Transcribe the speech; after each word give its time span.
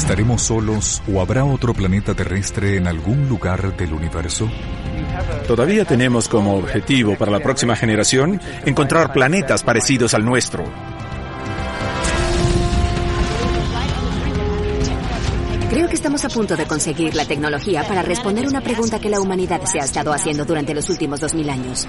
¿Estaremos 0.00 0.42
solos 0.42 1.02
o 1.12 1.20
habrá 1.20 1.44
otro 1.44 1.74
planeta 1.74 2.14
terrestre 2.14 2.78
en 2.78 2.86
algún 2.86 3.28
lugar 3.28 3.76
del 3.76 3.92
universo? 3.92 4.50
Todavía 5.46 5.84
tenemos 5.84 6.26
como 6.26 6.56
objetivo 6.56 7.16
para 7.16 7.30
la 7.30 7.38
próxima 7.38 7.76
generación 7.76 8.40
encontrar 8.64 9.12
planetas 9.12 9.62
parecidos 9.62 10.14
al 10.14 10.24
nuestro. 10.24 10.64
Creo 15.68 15.86
que 15.86 15.94
estamos 15.94 16.24
a 16.24 16.28
punto 16.30 16.56
de 16.56 16.64
conseguir 16.64 17.14
la 17.14 17.26
tecnología 17.26 17.84
para 17.86 18.00
responder 18.00 18.48
una 18.48 18.62
pregunta 18.62 18.98
que 18.98 19.10
la 19.10 19.20
humanidad 19.20 19.60
se 19.66 19.80
ha 19.80 19.84
estado 19.84 20.14
haciendo 20.14 20.46
durante 20.46 20.74
los 20.74 20.88
últimos 20.88 21.20
2000 21.20 21.50
años. 21.50 21.86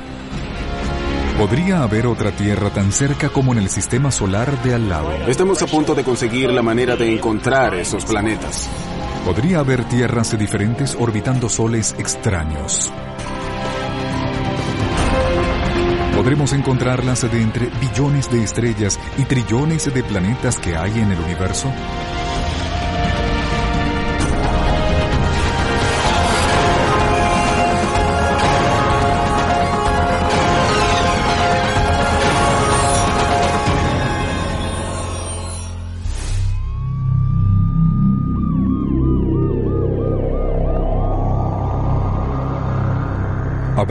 ¿Podría 1.42 1.82
haber 1.82 2.06
otra 2.06 2.32
Tierra 2.32 2.70
tan 2.70 2.92
cerca 2.92 3.30
como 3.30 3.52
en 3.52 3.58
el 3.58 3.68
sistema 3.68 4.12
solar 4.12 4.62
de 4.62 4.76
al 4.76 4.88
lado? 4.88 5.12
Estamos 5.28 5.60
a 5.64 5.66
punto 5.66 5.96
de 5.96 6.04
conseguir 6.04 6.52
la 6.52 6.62
manera 6.62 6.96
de 6.96 7.16
encontrar 7.16 7.74
esos 7.74 8.06
planetas. 8.06 8.70
¿Podría 9.26 9.58
haber 9.58 9.84
tierras 9.86 10.38
diferentes 10.38 10.96
orbitando 11.00 11.50
soles 11.50 11.96
extraños? 11.98 12.94
¿Podremos 16.16 16.54
encontrarlas 16.54 17.24
de 17.24 17.42
entre 17.42 17.72
billones 17.82 18.30
de 18.30 18.44
estrellas 18.44 19.00
y 19.18 19.24
trillones 19.24 19.92
de 19.92 20.04
planetas 20.04 20.60
que 20.60 20.76
hay 20.78 20.92
en 21.00 21.12
el 21.12 21.20
universo? 21.22 21.74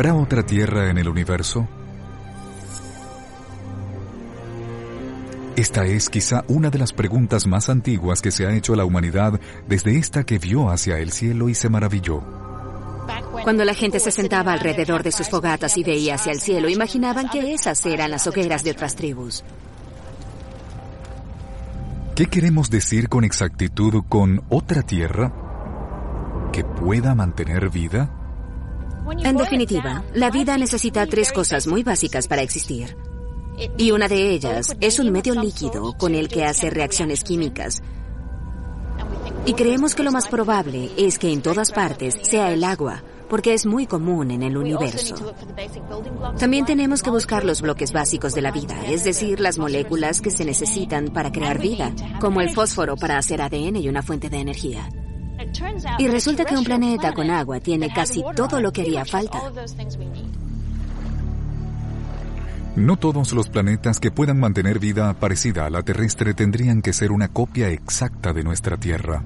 ¿Habrá 0.00 0.14
otra 0.14 0.42
Tierra 0.42 0.88
en 0.88 0.96
el 0.96 1.10
universo? 1.10 1.68
Esta 5.56 5.84
es 5.84 6.08
quizá 6.08 6.42
una 6.48 6.70
de 6.70 6.78
las 6.78 6.94
preguntas 6.94 7.46
más 7.46 7.68
antiguas 7.68 8.22
que 8.22 8.30
se 8.30 8.46
ha 8.46 8.54
hecho 8.54 8.72
a 8.72 8.76
la 8.76 8.86
humanidad 8.86 9.38
desde 9.68 9.98
esta 9.98 10.24
que 10.24 10.38
vio 10.38 10.70
hacia 10.70 10.98
el 11.00 11.12
cielo 11.12 11.50
y 11.50 11.54
se 11.54 11.68
maravilló. 11.68 12.22
Cuando 13.44 13.62
la 13.66 13.74
gente 13.74 14.00
se 14.00 14.10
sentaba 14.10 14.54
alrededor 14.54 15.02
de 15.02 15.12
sus 15.12 15.28
fogatas 15.28 15.76
y 15.76 15.84
veía 15.84 16.14
hacia 16.14 16.32
el 16.32 16.40
cielo, 16.40 16.70
imaginaban 16.70 17.28
que 17.28 17.52
esas 17.52 17.84
eran 17.84 18.10
las 18.10 18.26
hogueras 18.26 18.64
de 18.64 18.70
otras 18.70 18.96
tribus. 18.96 19.44
¿Qué 22.14 22.24
queremos 22.24 22.70
decir 22.70 23.10
con 23.10 23.24
exactitud 23.24 24.02
con 24.08 24.44
otra 24.48 24.80
Tierra 24.80 25.30
que 26.54 26.64
pueda 26.64 27.14
mantener 27.14 27.68
vida? 27.68 28.19
En 29.18 29.36
definitiva, 29.36 30.04
la 30.14 30.30
vida 30.30 30.56
necesita 30.56 31.06
tres 31.06 31.32
cosas 31.32 31.66
muy 31.66 31.82
básicas 31.82 32.28
para 32.28 32.42
existir. 32.42 32.96
Y 33.76 33.90
una 33.90 34.08
de 34.08 34.30
ellas 34.30 34.76
es 34.80 34.98
un 34.98 35.10
medio 35.10 35.34
líquido 35.34 35.92
con 35.94 36.14
el 36.14 36.28
que 36.28 36.44
hace 36.44 36.70
reacciones 36.70 37.24
químicas. 37.24 37.82
Y 39.46 39.54
creemos 39.54 39.94
que 39.94 40.02
lo 40.02 40.12
más 40.12 40.28
probable 40.28 40.90
es 40.96 41.18
que 41.18 41.32
en 41.32 41.42
todas 41.42 41.72
partes 41.72 42.16
sea 42.22 42.52
el 42.52 42.62
agua, 42.64 43.02
porque 43.28 43.54
es 43.54 43.64
muy 43.64 43.86
común 43.86 44.30
en 44.30 44.42
el 44.42 44.56
universo. 44.56 45.14
También 46.38 46.64
tenemos 46.64 47.02
que 47.02 47.10
buscar 47.10 47.44
los 47.44 47.62
bloques 47.62 47.92
básicos 47.92 48.34
de 48.34 48.42
la 48.42 48.50
vida, 48.50 48.84
es 48.86 49.04
decir, 49.04 49.40
las 49.40 49.58
moléculas 49.58 50.20
que 50.20 50.30
se 50.30 50.44
necesitan 50.44 51.08
para 51.08 51.32
crear 51.32 51.58
vida, 51.58 51.92
como 52.20 52.40
el 52.40 52.50
fósforo 52.50 52.96
para 52.96 53.18
hacer 53.18 53.40
ADN 53.40 53.76
y 53.76 53.88
una 53.88 54.02
fuente 54.02 54.28
de 54.30 54.38
energía. 54.38 54.88
Y 55.98 56.08
resulta 56.08 56.44
que 56.44 56.56
un 56.56 56.64
planeta 56.64 57.12
con 57.12 57.30
agua 57.30 57.60
tiene 57.60 57.92
casi 57.92 58.22
todo 58.34 58.60
lo 58.60 58.72
que 58.72 58.82
haría 58.82 59.04
falta. 59.04 59.40
No 62.76 62.96
todos 62.96 63.32
los 63.32 63.48
planetas 63.48 63.98
que 63.98 64.12
puedan 64.12 64.38
mantener 64.38 64.78
vida 64.78 65.12
parecida 65.14 65.66
a 65.66 65.70
la 65.70 65.82
terrestre 65.82 66.34
tendrían 66.34 66.82
que 66.82 66.92
ser 66.92 67.10
una 67.10 67.28
copia 67.28 67.68
exacta 67.68 68.32
de 68.32 68.44
nuestra 68.44 68.76
Tierra. 68.76 69.24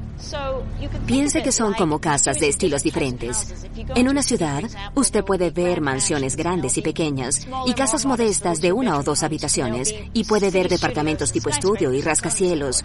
Piense 1.07 1.43
que 1.43 1.53
son 1.53 1.75
como 1.75 2.01
casas 2.01 2.41
de 2.41 2.49
estilos 2.49 2.83
diferentes. 2.83 3.67
En 3.95 4.09
una 4.09 4.23
ciudad, 4.23 4.63
usted 4.95 5.25
puede 5.25 5.51
ver 5.51 5.83
mansiones 5.83 6.37
grandes 6.37 6.79
y 6.79 6.83
pequeñas 6.83 7.47
y 7.67 7.75
casas 7.75 8.07
modestas 8.07 8.63
de 8.63 8.73
una 8.73 8.99
o 8.99 9.03
dos 9.03 9.23
habitaciones 9.23 9.95
y 10.15 10.25
puede 10.25 10.51
ver 10.51 10.69
departamentos 10.69 11.31
tipo 11.31 11.51
estudio 11.51 11.93
y 11.93 12.01
rascacielos. 12.01 12.83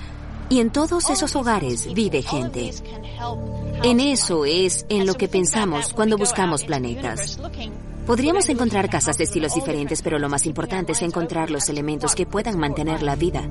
Y 0.49 0.59
en 0.59 0.71
todos 0.71 1.09
esos 1.09 1.35
hogares 1.35 1.93
vive 1.93 2.21
gente. 2.21 2.71
En 3.83 3.99
eso 3.99 4.45
es 4.45 4.85
en 4.89 5.05
lo 5.05 5.13
que 5.15 5.27
pensamos 5.27 5.93
cuando 5.93 6.17
buscamos 6.17 6.63
planetas. 6.63 7.39
Podríamos 8.07 8.49
encontrar 8.49 8.89
casas 8.89 9.17
de 9.19 9.25
estilos 9.25 9.53
diferentes, 9.53 10.01
pero 10.01 10.17
lo 10.17 10.29
más 10.29 10.47
importante 10.47 10.93
es 10.93 11.01
encontrar 11.03 11.51
los 11.51 11.69
elementos 11.69 12.15
que 12.15 12.25
puedan 12.25 12.57
mantener 12.57 13.03
la 13.03 13.15
vida. 13.15 13.47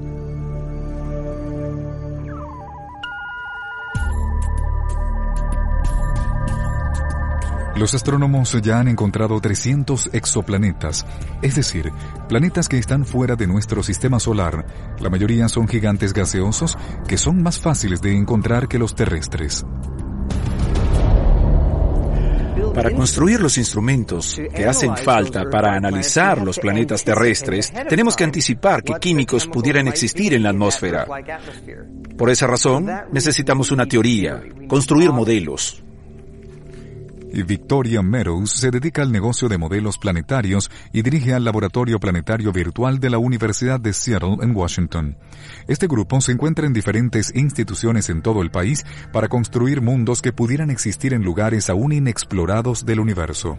Los 7.78 7.94
astrónomos 7.94 8.60
ya 8.60 8.80
han 8.80 8.88
encontrado 8.88 9.40
300 9.40 10.10
exoplanetas, 10.12 11.06
es 11.42 11.54
decir, 11.54 11.92
planetas 12.28 12.68
que 12.68 12.76
están 12.76 13.04
fuera 13.04 13.36
de 13.36 13.46
nuestro 13.46 13.84
sistema 13.84 14.18
solar. 14.18 14.66
La 14.98 15.08
mayoría 15.08 15.48
son 15.48 15.68
gigantes 15.68 16.12
gaseosos 16.12 16.76
que 17.06 17.16
son 17.16 17.40
más 17.40 17.60
fáciles 17.60 18.02
de 18.02 18.16
encontrar 18.16 18.66
que 18.66 18.80
los 18.80 18.96
terrestres. 18.96 19.64
Para 22.74 22.90
construir 22.90 23.40
los 23.40 23.56
instrumentos 23.58 24.40
que 24.52 24.66
hacen 24.66 24.96
falta 24.96 25.48
para 25.48 25.74
analizar 25.74 26.42
los 26.42 26.58
planetas 26.58 27.04
terrestres, 27.04 27.72
tenemos 27.88 28.16
que 28.16 28.24
anticipar 28.24 28.82
que 28.82 28.94
químicos 28.94 29.46
pudieran 29.46 29.86
existir 29.86 30.34
en 30.34 30.42
la 30.42 30.50
atmósfera. 30.50 31.06
Por 32.16 32.28
esa 32.28 32.48
razón, 32.48 32.90
necesitamos 33.12 33.70
una 33.70 33.86
teoría, 33.86 34.42
construir 34.66 35.12
modelos, 35.12 35.84
Victoria 37.48 38.02
Meadows 38.02 38.50
se 38.50 38.70
dedica 38.70 39.02
al 39.02 39.12
negocio 39.12 39.48
de 39.48 39.58
modelos 39.58 39.98
planetarios 39.98 40.70
y 40.92 41.02
dirige 41.02 41.34
al 41.34 41.44
Laboratorio 41.44 41.98
Planetario 41.98 42.52
Virtual 42.52 43.00
de 43.00 43.10
la 43.10 43.18
Universidad 43.18 43.80
de 43.80 43.92
Seattle 43.92 44.36
en 44.42 44.54
Washington. 44.54 45.16
Este 45.66 45.86
grupo 45.86 46.20
se 46.20 46.32
encuentra 46.32 46.66
en 46.66 46.72
diferentes 46.72 47.34
instituciones 47.34 48.08
en 48.10 48.22
todo 48.22 48.42
el 48.42 48.50
país 48.50 48.84
para 49.12 49.28
construir 49.28 49.80
mundos 49.80 50.22
que 50.22 50.32
pudieran 50.32 50.70
existir 50.70 51.14
en 51.14 51.22
lugares 51.22 51.70
aún 51.70 51.92
inexplorados 51.92 52.84
del 52.84 53.00
universo. 53.00 53.58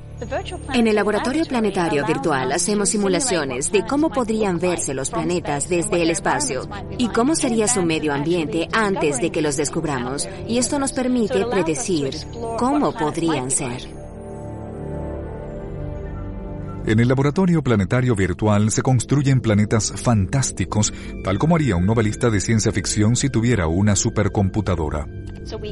En 0.74 0.88
el 0.88 0.96
Laboratorio 0.96 1.46
Planetario 1.46 2.06
Virtual 2.06 2.52
hacemos 2.52 2.90
simulaciones 2.90 3.72
de 3.72 3.86
cómo 3.86 4.10
podrían 4.10 4.60
verse 4.60 4.94
los 4.94 5.10
planetas 5.10 5.70
desde 5.70 6.02
el 6.02 6.10
espacio 6.10 6.68
y 6.98 7.08
cómo 7.10 7.36
sería 7.36 7.68
su 7.68 7.84
medio 7.84 8.14
ambiente 8.14 8.68
antes 8.74 9.20
de 9.20 9.32
que 9.32 9.42
los 9.42 9.58
descubramos. 9.58 10.28
Y 10.48 10.58
esto 10.58 10.80
nos 10.80 10.92
permite 10.92 11.46
predecir 11.46 12.16
cómo 12.58 12.92
podrían 12.94 13.52
ser. 13.52 13.59
En 16.86 17.00
el 17.00 17.08
laboratorio 17.08 17.62
planetario 17.62 18.16
virtual 18.16 18.72
se 18.72 18.82
construyen 18.82 19.42
planetas 19.42 19.94
fantásticos, 19.96 20.94
tal 21.24 21.38
como 21.38 21.56
haría 21.56 21.76
un 21.76 21.86
novelista 21.86 22.30
de 22.30 22.40
ciencia 22.40 22.72
ficción 22.72 23.16
si 23.16 23.30
tuviera 23.30 23.68
una 23.68 23.96
supercomputadora. 23.96 25.06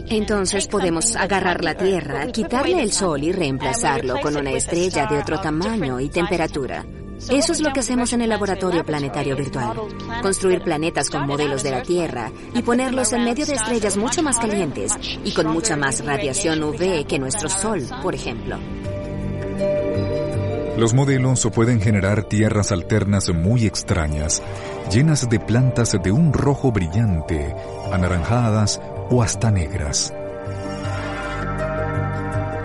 Entonces 0.10 0.68
podemos 0.68 1.16
agarrar 1.16 1.64
la 1.64 1.76
Tierra, 1.76 2.28
quitarle 2.28 2.82
el 2.84 2.92
Sol 2.92 3.24
y 3.24 3.32
reemplazarlo 3.32 4.20
con 4.22 4.36
una 4.36 4.52
estrella 4.52 5.06
de 5.08 5.20
otro 5.20 5.40
tamaño 5.40 6.00
y 6.00 6.10
temperatura. 6.10 6.86
Eso 7.30 7.52
es 7.52 7.62
lo 7.62 7.74
que 7.74 7.80
hacemos 7.80 8.14
en 8.14 8.22
el 8.22 8.30
laboratorio 8.30 8.86
planetario 8.86 9.36
virtual. 9.36 9.78
Construir 10.22 10.62
planetas 10.62 11.10
con 11.10 11.26
modelos 11.26 11.64
de 11.64 11.72
la 11.72 11.82
Tierra 11.82 12.32
y 12.54 12.62
ponerlos 12.62 13.12
en 13.14 13.24
medio 13.24 13.46
de 13.46 13.56
estrellas 13.56 13.98
mucho 13.98 14.22
más 14.24 14.38
calientes 14.38 14.94
y 15.24 15.34
con 15.34 15.48
mucha 15.48 15.76
más 15.76 16.06
radiación 16.06 16.64
UV 16.64 17.06
que 17.06 17.20
nuestro 17.20 17.50
Sol, 17.50 17.84
por 18.02 18.16
ejemplo. 18.16 18.58
Los 20.78 20.94
modelos 20.94 21.48
pueden 21.54 21.82
generar 21.82 22.26
tierras 22.26 22.72
alternas 22.72 23.34
muy 23.34 23.66
extrañas, 23.66 24.44
llenas 24.92 25.28
de 25.28 25.40
plantas 25.40 25.98
de 26.04 26.12
un 26.12 26.34
rojo 26.34 26.72
brillante, 26.72 27.56
anaranjadas 27.92 28.80
o 29.10 29.24
hasta 29.24 29.50
negras. 29.50 30.14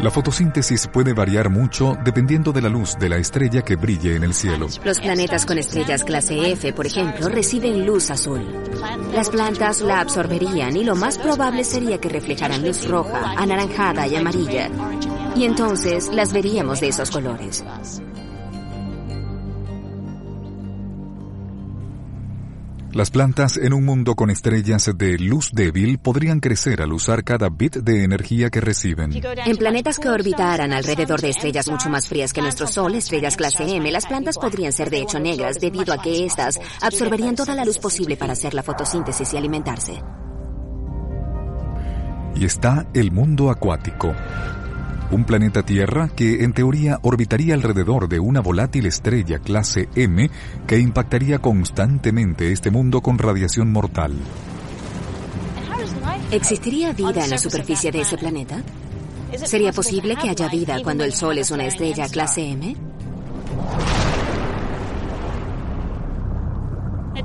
La 0.02 0.10
fotosíntesis 0.10 0.88
puede 0.88 1.12
variar 1.12 1.48
mucho 1.48 1.96
dependiendo 2.04 2.52
de 2.52 2.60
la 2.60 2.68
luz 2.68 2.96
de 2.98 3.08
la 3.08 3.18
estrella 3.18 3.62
que 3.62 3.76
brille 3.76 4.16
en 4.16 4.24
el 4.24 4.34
cielo. 4.34 4.66
Los 4.84 4.98
planetas 4.98 5.46
con 5.46 5.58
estrellas 5.58 6.02
clase 6.02 6.50
F, 6.50 6.72
por 6.72 6.86
ejemplo, 6.86 7.28
reciben 7.28 7.86
luz 7.86 8.10
azul. 8.10 8.44
Las 9.14 9.30
plantas 9.30 9.80
la 9.80 10.00
absorberían 10.00 10.76
y 10.76 10.82
lo 10.82 10.96
más 10.96 11.18
probable 11.18 11.62
sería 11.62 11.98
que 11.98 12.08
reflejaran 12.08 12.66
luz 12.66 12.88
roja, 12.88 13.34
anaranjada 13.36 14.08
y 14.08 14.16
amarilla. 14.16 14.68
Y 15.36 15.44
entonces 15.44 16.10
las 16.12 16.32
veríamos 16.32 16.80
de 16.80 16.88
esos 16.88 17.12
colores. 17.12 17.64
Las 22.92 23.10
plantas 23.10 23.56
en 23.56 23.72
un 23.72 23.86
mundo 23.86 24.14
con 24.14 24.28
estrellas 24.28 24.90
de 24.94 25.18
luz 25.18 25.50
débil 25.54 25.98
podrían 25.98 26.40
crecer 26.40 26.82
al 26.82 26.92
usar 26.92 27.24
cada 27.24 27.48
bit 27.48 27.76
de 27.76 28.04
energía 28.04 28.50
que 28.50 28.60
reciben. 28.60 29.12
En 29.46 29.56
planetas 29.56 29.98
que 29.98 30.10
orbitaran 30.10 30.74
alrededor 30.74 31.22
de 31.22 31.30
estrellas 31.30 31.70
mucho 31.70 31.88
más 31.88 32.06
frías 32.06 32.34
que 32.34 32.42
nuestro 32.42 32.66
Sol, 32.66 32.94
estrellas 32.94 33.38
clase 33.38 33.64
M, 33.64 33.90
las 33.90 34.04
plantas 34.04 34.36
podrían 34.36 34.74
ser 34.74 34.90
de 34.90 35.00
hecho 35.00 35.18
negras 35.18 35.58
debido 35.58 35.94
a 35.94 36.02
que 36.02 36.26
éstas 36.26 36.60
absorberían 36.82 37.34
toda 37.34 37.54
la 37.54 37.64
luz 37.64 37.78
posible 37.78 38.18
para 38.18 38.34
hacer 38.34 38.52
la 38.52 38.62
fotosíntesis 38.62 39.32
y 39.32 39.36
alimentarse. 39.38 40.02
Y 42.36 42.44
está 42.44 42.86
el 42.92 43.10
mundo 43.10 43.50
acuático 43.50 44.14
un 45.12 45.24
planeta 45.24 45.62
Tierra 45.62 46.08
que 46.08 46.42
en 46.42 46.52
teoría 46.52 46.98
orbitaría 47.02 47.54
alrededor 47.54 48.08
de 48.08 48.18
una 48.18 48.40
volátil 48.40 48.86
estrella 48.86 49.38
clase 49.38 49.88
M 49.94 50.30
que 50.66 50.78
impactaría 50.78 51.38
constantemente 51.38 52.50
este 52.50 52.70
mundo 52.70 53.02
con 53.02 53.18
radiación 53.18 53.70
mortal. 53.70 54.16
¿Existiría 56.30 56.92
vida 56.92 57.24
en 57.24 57.30
la 57.30 57.38
superficie 57.38 57.92
de 57.92 58.00
ese 58.00 58.16
planeta? 58.16 58.62
¿Sería 59.44 59.72
posible 59.72 60.16
que 60.16 60.30
haya 60.30 60.48
vida 60.48 60.78
cuando 60.82 61.04
el 61.04 61.12
Sol 61.12 61.38
es 61.38 61.50
una 61.50 61.66
estrella 61.66 62.08
clase 62.08 62.50
M? 62.50 62.91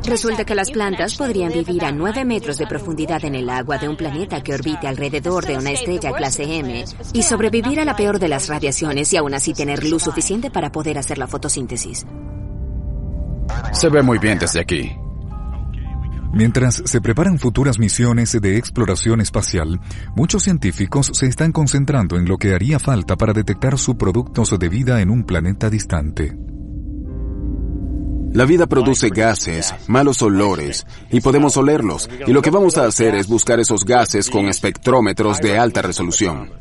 Resulta 0.03 0.45
que 0.45 0.55
las 0.55 0.71
plantas 0.71 1.15
podrían 1.15 1.51
vivir 1.51 1.83
a 1.83 1.91
9 1.91 2.25
metros 2.25 2.57
de 2.57 2.67
profundidad 2.67 3.23
en 3.25 3.35
el 3.35 3.49
agua 3.49 3.77
de 3.77 3.89
un 3.89 3.97
planeta 3.97 4.41
que 4.41 4.53
orbite 4.53 4.88
alrededor 4.88 5.45
de 5.45 5.57
una 5.57 5.71
estrella 5.71 6.13
clase 6.13 6.44
M 6.44 6.85
y 7.13 7.23
sobrevivir 7.23 7.79
a 7.79 7.85
la 7.85 7.95
peor 7.95 8.19
de 8.19 8.27
las 8.27 8.47
radiaciones 8.47 9.11
y 9.13 9.17
aún 9.17 9.33
así 9.33 9.53
tener 9.53 9.83
luz 9.83 10.03
suficiente 10.03 10.49
para 10.49 10.71
poder 10.71 10.97
hacer 10.97 11.17
la 11.17 11.27
fotosíntesis. 11.27 12.05
Se 13.73 13.89
ve 13.89 14.01
muy 14.01 14.17
bien 14.19 14.39
desde 14.39 14.59
aquí. 14.59 14.91
Mientras 16.33 16.83
se 16.85 17.01
preparan 17.01 17.39
futuras 17.39 17.79
misiones 17.79 18.39
de 18.39 18.57
exploración 18.57 19.21
espacial, 19.21 19.79
muchos 20.15 20.43
científicos 20.43 21.09
se 21.13 21.25
están 21.25 21.51
concentrando 21.51 22.17
en 22.17 22.25
lo 22.25 22.38
que 22.38 22.53
haría 22.53 22.79
falta 22.79 23.15
para 23.15 23.33
detectar 23.33 23.77
subproductos 23.77 24.57
de 24.59 24.69
vida 24.69 25.01
en 25.01 25.09
un 25.09 25.23
planeta 25.23 25.69
distante. 25.69 26.38
La 28.38 28.45
vida 28.45 28.68
produce 28.68 29.10
gases, 29.10 29.74
malos 29.88 30.22
olores, 30.22 30.86
y 31.10 31.22
podemos 31.22 31.57
olerlos, 31.57 32.07
y 32.28 32.31
lo 32.31 32.44
que 32.44 32.51
vamos 32.51 32.78
a 32.78 32.86
hacer 32.86 33.16
es 33.16 33.28
buscar 33.28 33.60
esos 33.60 33.84
gases 33.84 34.30
con 34.30 34.48
espectrómetros 34.48 35.39
de 35.39 35.57
alta 35.57 35.81
resolución. 35.81 36.51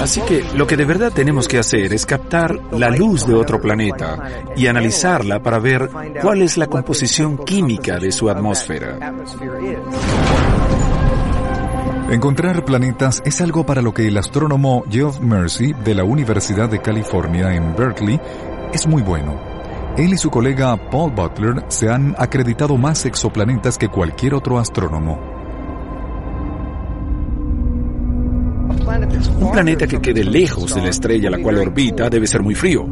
Así 0.00 0.20
que 0.20 0.44
lo 0.54 0.68
que 0.68 0.76
de 0.76 0.84
verdad 0.84 1.10
tenemos 1.12 1.48
que 1.48 1.58
hacer 1.58 1.92
es 1.92 2.06
captar 2.06 2.56
la 2.70 2.90
luz 2.90 3.26
de 3.26 3.34
otro 3.34 3.60
planeta 3.60 4.44
y 4.56 4.68
analizarla 4.68 5.42
para 5.42 5.58
ver 5.58 5.90
cuál 6.22 6.42
es 6.42 6.56
la 6.56 6.68
composición 6.68 7.44
química 7.44 7.98
de 7.98 8.12
su 8.12 8.30
atmósfera. 8.30 9.12
Encontrar 12.10 12.66
planetas 12.66 13.22
es 13.24 13.40
algo 13.40 13.64
para 13.64 13.80
lo 13.80 13.94
que 13.94 14.06
el 14.06 14.18
astrónomo 14.18 14.84
Geoff 14.90 15.20
Mercy 15.20 15.72
de 15.72 15.94
la 15.94 16.04
Universidad 16.04 16.68
de 16.68 16.80
California 16.80 17.54
en 17.54 17.74
Berkeley 17.74 18.20
es 18.74 18.86
muy 18.86 19.02
bueno. 19.02 19.40
Él 19.96 20.12
y 20.12 20.18
su 20.18 20.30
colega 20.30 20.76
Paul 20.90 21.12
Butler 21.12 21.64
se 21.68 21.88
han 21.88 22.14
acreditado 22.18 22.76
más 22.76 23.06
exoplanetas 23.06 23.78
que 23.78 23.88
cualquier 23.88 24.34
otro 24.34 24.58
astrónomo. 24.58 25.18
Un 29.40 29.50
planeta 29.50 29.86
que 29.86 30.00
quede 30.00 30.24
lejos 30.24 30.74
de 30.74 30.82
la 30.82 30.90
estrella 30.90 31.28
a 31.28 31.32
la 31.32 31.38
cual 31.38 31.56
orbita 31.56 32.10
debe 32.10 32.26
ser 32.26 32.42
muy 32.42 32.54
frío. 32.54 32.86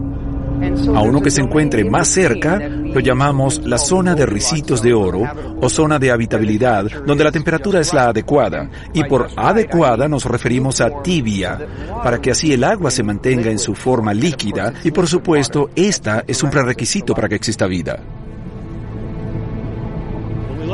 A 0.94 1.00
uno 1.02 1.20
que 1.20 1.30
se 1.30 1.40
encuentre 1.40 1.84
más 1.84 2.08
cerca 2.08 2.58
lo 2.58 3.00
llamamos 3.00 3.60
la 3.64 3.78
zona 3.78 4.14
de 4.14 4.26
ricitos 4.26 4.82
de 4.82 4.94
oro 4.94 5.22
o 5.60 5.68
zona 5.68 5.98
de 5.98 6.10
habitabilidad, 6.10 6.86
donde 7.04 7.24
la 7.24 7.32
temperatura 7.32 7.80
es 7.80 7.92
la 7.92 8.08
adecuada. 8.08 8.70
Y 8.92 9.04
por 9.04 9.28
adecuada 9.36 10.08
nos 10.08 10.24
referimos 10.24 10.80
a 10.80 11.02
tibia, 11.02 11.58
para 12.02 12.20
que 12.20 12.30
así 12.30 12.52
el 12.52 12.64
agua 12.64 12.90
se 12.90 13.02
mantenga 13.02 13.50
en 13.50 13.58
su 13.58 13.74
forma 13.74 14.14
líquida 14.14 14.72
y 14.84 14.90
por 14.90 15.08
supuesto 15.08 15.70
esta 15.74 16.24
es 16.26 16.42
un 16.42 16.50
prerequisito 16.50 17.14
para 17.14 17.28
que 17.28 17.36
exista 17.36 17.66
vida. 17.66 17.98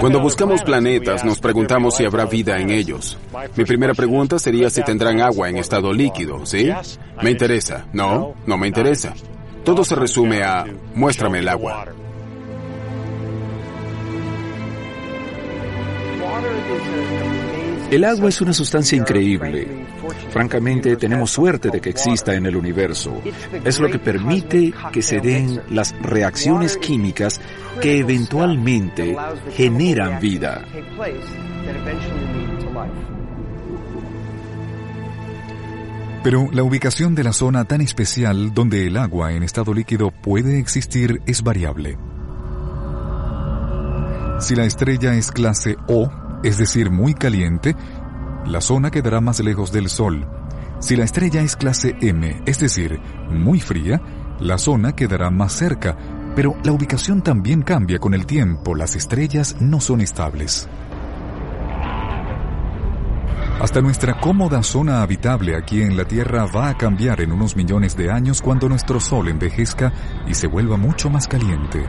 Cuando 0.01 0.21
buscamos 0.21 0.63
planetas 0.63 1.25
nos 1.25 1.41
preguntamos 1.41 1.97
si 1.97 2.05
habrá 2.05 2.27
vida 2.27 2.59
en 2.59 2.71
ellos. 2.71 3.19
Mi 3.57 3.65
primera 3.65 3.95
pregunta 3.95 4.39
sería 4.39 4.71
si 4.71 4.83
tendrán 4.83 5.21
agua 5.21 5.49
en 5.49 5.57
estado 5.57 5.93
líquido, 5.93 6.45
¿sí? 6.47 6.71
Me 7.23 7.31
interesa. 7.31 7.87
No, 7.93 8.35
no 8.47 8.59
me 8.59 8.69
interesa. 8.69 9.15
Todo 9.65 9.85
se 9.85 9.95
resume 9.95 10.43
a 10.43 10.65
muéstrame 10.95 11.41
el 11.41 11.49
agua. 11.49 11.87
El 17.91 18.05
agua 18.05 18.29
es 18.29 18.41
una 18.43 18.53
sustancia 18.53 18.99
increíble. 18.99 19.87
Francamente, 20.31 20.97
tenemos 20.97 21.31
suerte 21.31 21.71
de 21.71 21.81
que 21.81 21.89
exista 21.89 22.35
en 22.35 22.45
el 22.45 22.55
universo. 22.55 23.23
Es 23.65 23.81
lo 23.81 23.91
que 23.91 23.99
permite 23.99 24.75
que 24.93 25.01
se 25.01 25.21
den 25.21 25.63
las 25.71 25.95
reacciones 26.03 26.77
químicas 26.77 27.41
que 27.81 27.99
eventualmente 27.99 29.17
generan 29.57 30.21
vida. 30.21 30.67
Pero 36.23 36.49
la 36.53 36.63
ubicación 36.63 37.15
de 37.15 37.25
la 37.25 37.33
zona 37.33 37.65
tan 37.65 37.81
especial 37.81 38.53
donde 38.53 38.87
el 38.87 38.97
agua 38.97 39.33
en 39.33 39.43
estado 39.43 39.73
líquido 39.73 40.11
puede 40.11 40.59
existir 40.59 41.23
es 41.27 41.43
variable. 41.43 41.97
Si 44.41 44.55
la 44.55 44.65
estrella 44.65 45.15
es 45.15 45.31
clase 45.31 45.77
O, 45.89 46.11
es 46.43 46.59
decir, 46.59 46.91
muy 46.91 47.15
caliente, 47.15 47.75
la 48.47 48.61
zona 48.61 48.91
quedará 48.91 49.21
más 49.21 49.41
lejos 49.41 49.73
del 49.73 49.89
Sol. 49.89 50.27
Si 50.81 50.97
la 50.97 51.05
estrella 51.05 51.43
es 51.43 51.57
clase 51.57 51.97
M, 52.01 52.43
es 52.47 52.61
decir, 52.61 53.01
muy 53.31 53.61
fría, 53.61 54.01
la 54.41 54.59
zona 54.59 54.95
quedará 54.95 55.31
más 55.31 55.53
cerca, 55.53 55.97
pero 56.37 56.57
la 56.63 56.73
ubicación 56.73 57.23
también 57.23 57.63
cambia 57.63 57.99
con 57.99 58.15
el 58.15 58.27
tiempo, 58.27 58.75
las 58.75 58.95
estrellas 58.95 59.57
no 59.61 59.81
son 59.81 60.01
estables. 60.01 60.69
Hasta 63.61 63.81
nuestra 63.81 64.21
cómoda 64.21 64.63
zona 64.63 65.03
habitable 65.03 65.57
aquí 65.57 65.83
en 65.83 65.97
la 65.97 66.05
Tierra 66.05 66.47
va 66.47 66.69
a 66.69 66.79
cambiar 66.79 67.21
en 67.21 67.33
unos 67.33 67.57
millones 67.57 67.97
de 67.97 68.09
años 68.09 68.41
cuando 68.41 68.69
nuestro 68.69 69.01
Sol 69.01 69.29
envejezca 69.29 69.93
y 70.29 70.35
se 70.35 70.47
vuelva 70.47 70.77
mucho 70.77 71.11
más 71.11 71.27
caliente. 71.27 71.85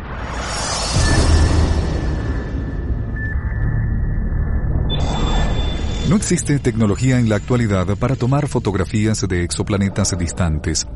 No 6.10 6.16
existe 6.16 6.58
tecnología 6.58 7.20
en 7.20 7.30
la 7.30 7.36
actualidad 7.36 7.86
para 7.98 8.16
tomar 8.16 8.48
fotografías 8.48 9.28
de 9.28 9.44
exoplanetas 9.44 10.18
distantes. 10.18 10.88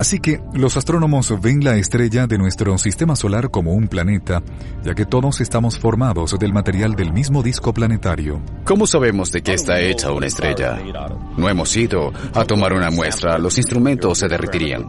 Así 0.00 0.18
que 0.18 0.40
los 0.54 0.78
astrónomos 0.78 1.30
ven 1.42 1.62
la 1.62 1.76
estrella 1.76 2.26
de 2.26 2.38
nuestro 2.38 2.78
sistema 2.78 3.16
solar 3.16 3.50
como 3.50 3.74
un 3.74 3.86
planeta, 3.86 4.42
ya 4.82 4.94
que 4.94 5.04
todos 5.04 5.42
estamos 5.42 5.78
formados 5.78 6.38
del 6.38 6.54
material 6.54 6.96
del 6.96 7.12
mismo 7.12 7.42
disco 7.42 7.74
planetario. 7.74 8.40
¿Cómo 8.64 8.86
sabemos 8.86 9.30
de 9.30 9.42
qué 9.42 9.52
está 9.52 9.78
hecha 9.78 10.10
una 10.10 10.24
estrella? 10.24 10.80
No 11.36 11.50
hemos 11.50 11.76
ido 11.76 12.14
a 12.32 12.46
tomar 12.46 12.72
una 12.72 12.90
muestra, 12.90 13.36
los 13.36 13.58
instrumentos 13.58 14.16
se 14.16 14.28
derretirían. 14.28 14.88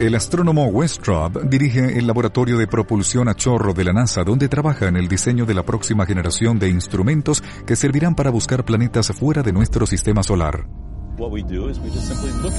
El 0.00 0.14
astrónomo 0.14 0.66
Wes 0.66 1.00
dirige 1.44 1.98
el 1.98 2.06
laboratorio 2.06 2.58
de 2.58 2.66
propulsión 2.66 3.30
a 3.30 3.34
chorro 3.34 3.72
de 3.72 3.84
la 3.84 3.94
NASA, 3.94 4.22
donde 4.22 4.50
trabaja 4.50 4.86
en 4.88 4.96
el 4.96 5.08
diseño 5.08 5.46
de 5.46 5.54
la 5.54 5.62
próxima 5.62 6.04
generación 6.04 6.58
de 6.58 6.68
instrumentos 6.68 7.42
que 7.64 7.74
servirán 7.74 8.14
para 8.14 8.28
buscar 8.28 8.66
planetas 8.66 9.10
fuera 9.12 9.42
de 9.42 9.54
nuestro 9.54 9.86
sistema 9.86 10.22
solar. 10.22 10.66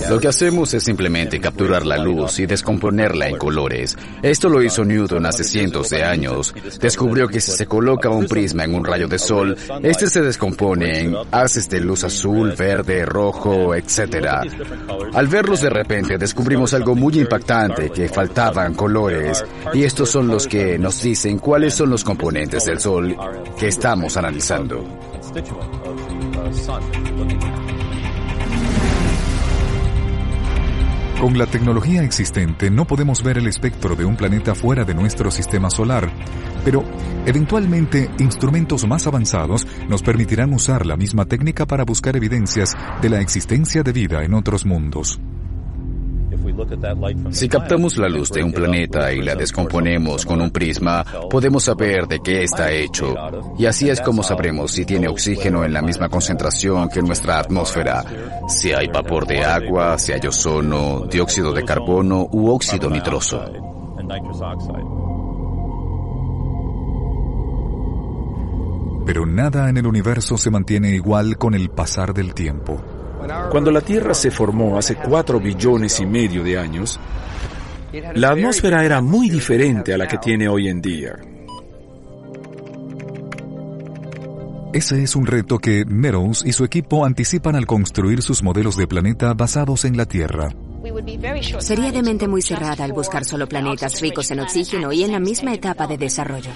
Lo 0.10 0.20
que 0.20 0.28
hacemos 0.28 0.74
es 0.74 0.84
simplemente 0.84 1.40
capturar 1.40 1.86
la 1.86 1.98
luz 1.98 2.40
y 2.40 2.46
descomponerla 2.46 3.28
en 3.28 3.38
colores. 3.38 3.96
Esto 4.24 4.50
lo 4.50 4.64
hizo 4.64 4.84
Newton 4.84 5.26
hace 5.26 5.44
cientos 5.44 5.90
de 5.90 6.04
años. 6.04 6.56
Descubrió 6.80 7.28
que 7.28 7.40
si 7.40 7.52
se 7.52 7.68
coloca 7.68 8.10
un 8.10 8.28
prisma 8.28 8.64
en 8.64 8.74
un 8.74 8.84
rayo 8.84 9.08
de 9.08 9.20
sol, 9.20 9.56
este 9.84 10.08
se 10.08 10.22
descompone 10.22 11.02
en 11.02 11.16
haces 11.32 11.70
de 11.70 11.82
luz 11.82 12.04
azul, 12.04 12.54
verde, 12.58 13.06
rojo, 13.06 13.76
etc. 13.76 14.28
Al 15.14 15.28
verlos 15.28 15.62
de 15.62 15.70
repente 15.70 16.18
descubrimos 16.18 16.74
algo 16.74 16.96
muy 16.96 17.20
impactante, 17.20 17.92
que 17.92 18.10
faltaban 18.10 18.74
colores, 18.74 19.46
y 19.74 19.84
estos 19.84 20.10
son 20.10 20.28
los 20.28 20.48
que 20.48 20.80
nos 20.80 21.02
dicen 21.02 21.38
cuáles 21.38 21.76
son 21.76 21.90
los 21.90 22.04
componentes 22.04 22.66
del 22.66 22.80
sol 22.80 23.16
que 23.58 23.68
estamos 23.68 24.18
analizando. 24.18 24.84
Con 31.20 31.36
la 31.36 31.48
tecnología 31.48 32.04
existente 32.04 32.70
no 32.70 32.86
podemos 32.86 33.24
ver 33.24 33.40
el 33.40 33.48
espectro 33.48 33.96
de 33.96 34.06
un 34.06 34.16
planeta 34.16 34.54
fuera 34.54 34.86
de 34.86 34.94
nuestro 34.94 35.32
sistema 35.32 35.72
solar, 35.72 36.12
pero 36.64 36.84
eventualmente 37.26 38.12
instrumentos 38.20 38.88
más 38.88 39.08
avanzados 39.08 39.66
nos 39.90 40.04
permitirán 40.04 40.54
usar 40.54 40.86
la 40.86 40.96
misma 40.96 41.26
técnica 41.26 41.66
para 41.66 41.86
buscar 41.86 42.16
evidencias 42.16 42.76
de 43.02 43.10
la 43.10 43.20
existencia 43.20 43.82
de 43.82 43.94
vida 43.94 44.24
en 44.24 44.36
otros 44.36 44.64
mundos. 44.64 45.20
Si 47.32 47.48
captamos 47.48 47.98
la 47.98 48.10
luz 48.10 48.32
de 48.32 48.44
un 48.44 48.52
planeta 48.52 49.12
y 49.12 49.22
la 49.22 49.36
descomponemos 49.36 50.26
con 50.26 50.42
un 50.42 50.50
prisma, 50.50 51.04
podemos 51.30 51.64
saber 51.64 52.08
de 52.08 52.20
qué 52.20 52.44
está 52.44 52.72
hecho. 52.72 53.14
Y 53.58 53.66
así 53.66 53.90
es 53.90 54.02
como 54.02 54.24
sabremos 54.24 54.72
si 54.72 54.86
tiene 54.86 55.08
oxígeno 55.08 55.64
en 55.64 55.74
la 55.74 55.82
misma 55.82 56.10
concentración 56.10 56.90
que 56.90 57.02
nuestra 57.02 57.40
atmósfera, 57.40 58.04
si 58.48 58.72
hay 58.72 58.88
vapor 58.88 59.28
de 59.28 59.44
agua, 59.44 59.98
si 60.00 60.14
hay 60.14 60.22
ozono, 60.28 61.06
dióxido 61.10 61.54
de 61.54 61.64
carbono 61.64 62.28
u 62.32 62.50
óxido 62.50 62.90
nitroso. 62.90 63.44
Pero 69.06 69.26
nada 69.26 69.70
en 69.70 69.78
el 69.78 69.88
universo 69.88 70.38
se 70.38 70.52
mantiene 70.52 70.90
igual 70.92 71.38
con 71.38 71.54
el 71.54 71.70
pasar 71.70 72.14
del 72.14 72.34
tiempo. 72.34 72.82
Cuando 73.50 73.72
la 73.72 73.82
Tierra 73.82 74.14
se 74.14 74.32
formó 74.32 74.78
hace 74.78 74.96
cuatro 74.96 75.40
billones 75.40 76.00
y 76.00 76.06
medio 76.06 76.44
de 76.44 76.58
años, 76.58 77.00
la 78.16 78.30
atmósfera 78.30 78.84
era 78.84 79.02
muy 79.02 79.30
diferente 79.30 79.94
a 79.94 79.98
la 79.98 80.08
que 80.08 80.18
tiene 80.18 80.48
hoy 80.48 80.68
en 80.68 80.82
día. 80.82 81.16
Ese 84.74 85.02
es 85.02 85.16
un 85.16 85.26
reto 85.26 85.58
que 85.58 85.86
Meadows 85.86 86.46
y 86.46 86.52
su 86.52 86.66
equipo 86.66 87.06
anticipan 87.06 87.56
al 87.56 87.66
construir 87.66 88.22
sus 88.22 88.44
modelos 88.44 88.76
de 88.76 88.86
planeta 88.86 89.34
basados 89.34 89.86
en 89.86 89.98
la 89.98 90.06
Tierra. 90.06 90.50
Sería 91.60 91.92
de 91.92 92.04
mente 92.04 92.28
muy 92.28 92.42
cerrada 92.42 92.84
al 92.84 92.94
buscar 92.94 93.26
solo 93.26 93.48
planetas 93.48 94.00
ricos 94.02 94.30
en 94.32 94.42
oxígeno 94.42 94.92
y 94.92 95.04
en 95.04 95.12
la 95.12 95.20
misma 95.20 95.54
etapa 95.54 95.88
de 95.88 95.98
desarrollo. 95.98 96.52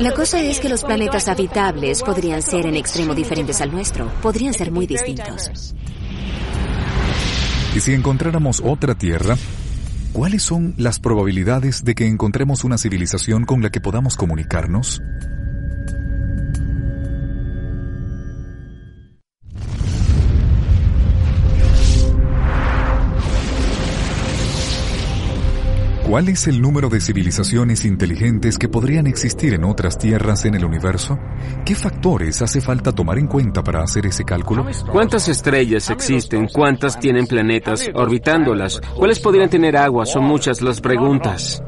La 0.00 0.12
cosa 0.12 0.42
es 0.42 0.58
que 0.58 0.68
los 0.68 0.82
planetas 0.82 1.28
habitables 1.28 2.02
podrían 2.02 2.42
ser 2.42 2.66
en 2.66 2.74
extremo 2.74 3.14
diferentes 3.14 3.60
al 3.60 3.70
nuestro, 3.70 4.10
podrían 4.20 4.52
ser 4.52 4.72
muy 4.72 4.86
distintos. 4.86 5.74
Y 7.76 7.80
si 7.80 7.92
encontráramos 7.92 8.60
otra 8.64 8.96
Tierra, 8.96 9.36
¿cuáles 10.12 10.42
son 10.42 10.74
las 10.78 10.98
probabilidades 10.98 11.84
de 11.84 11.94
que 11.94 12.08
encontremos 12.08 12.64
una 12.64 12.76
civilización 12.76 13.44
con 13.44 13.62
la 13.62 13.70
que 13.70 13.80
podamos 13.80 14.16
comunicarnos? 14.16 15.00
¿Cuál 26.14 26.28
es 26.28 26.46
el 26.46 26.62
número 26.62 26.88
de 26.88 27.00
civilizaciones 27.00 27.84
inteligentes 27.84 28.56
que 28.56 28.68
podrían 28.68 29.08
existir 29.08 29.52
en 29.52 29.64
otras 29.64 29.98
tierras 29.98 30.44
en 30.44 30.54
el 30.54 30.64
universo? 30.64 31.18
¿Qué 31.64 31.74
factores 31.74 32.40
hace 32.40 32.60
falta 32.60 32.92
tomar 32.92 33.18
en 33.18 33.26
cuenta 33.26 33.64
para 33.64 33.82
hacer 33.82 34.06
ese 34.06 34.22
cálculo? 34.22 34.64
¿Cuántas 34.92 35.28
estrellas 35.28 35.90
existen? 35.90 36.46
¿Cuántas 36.46 37.00
tienen 37.00 37.26
planetas 37.26 37.90
orbitándolas? 37.92 38.80
¿Cuáles 38.96 39.18
podrían 39.18 39.50
tener 39.50 39.76
agua? 39.76 40.06
Son 40.06 40.22
muchas 40.22 40.62
las 40.62 40.80
preguntas. 40.80 41.60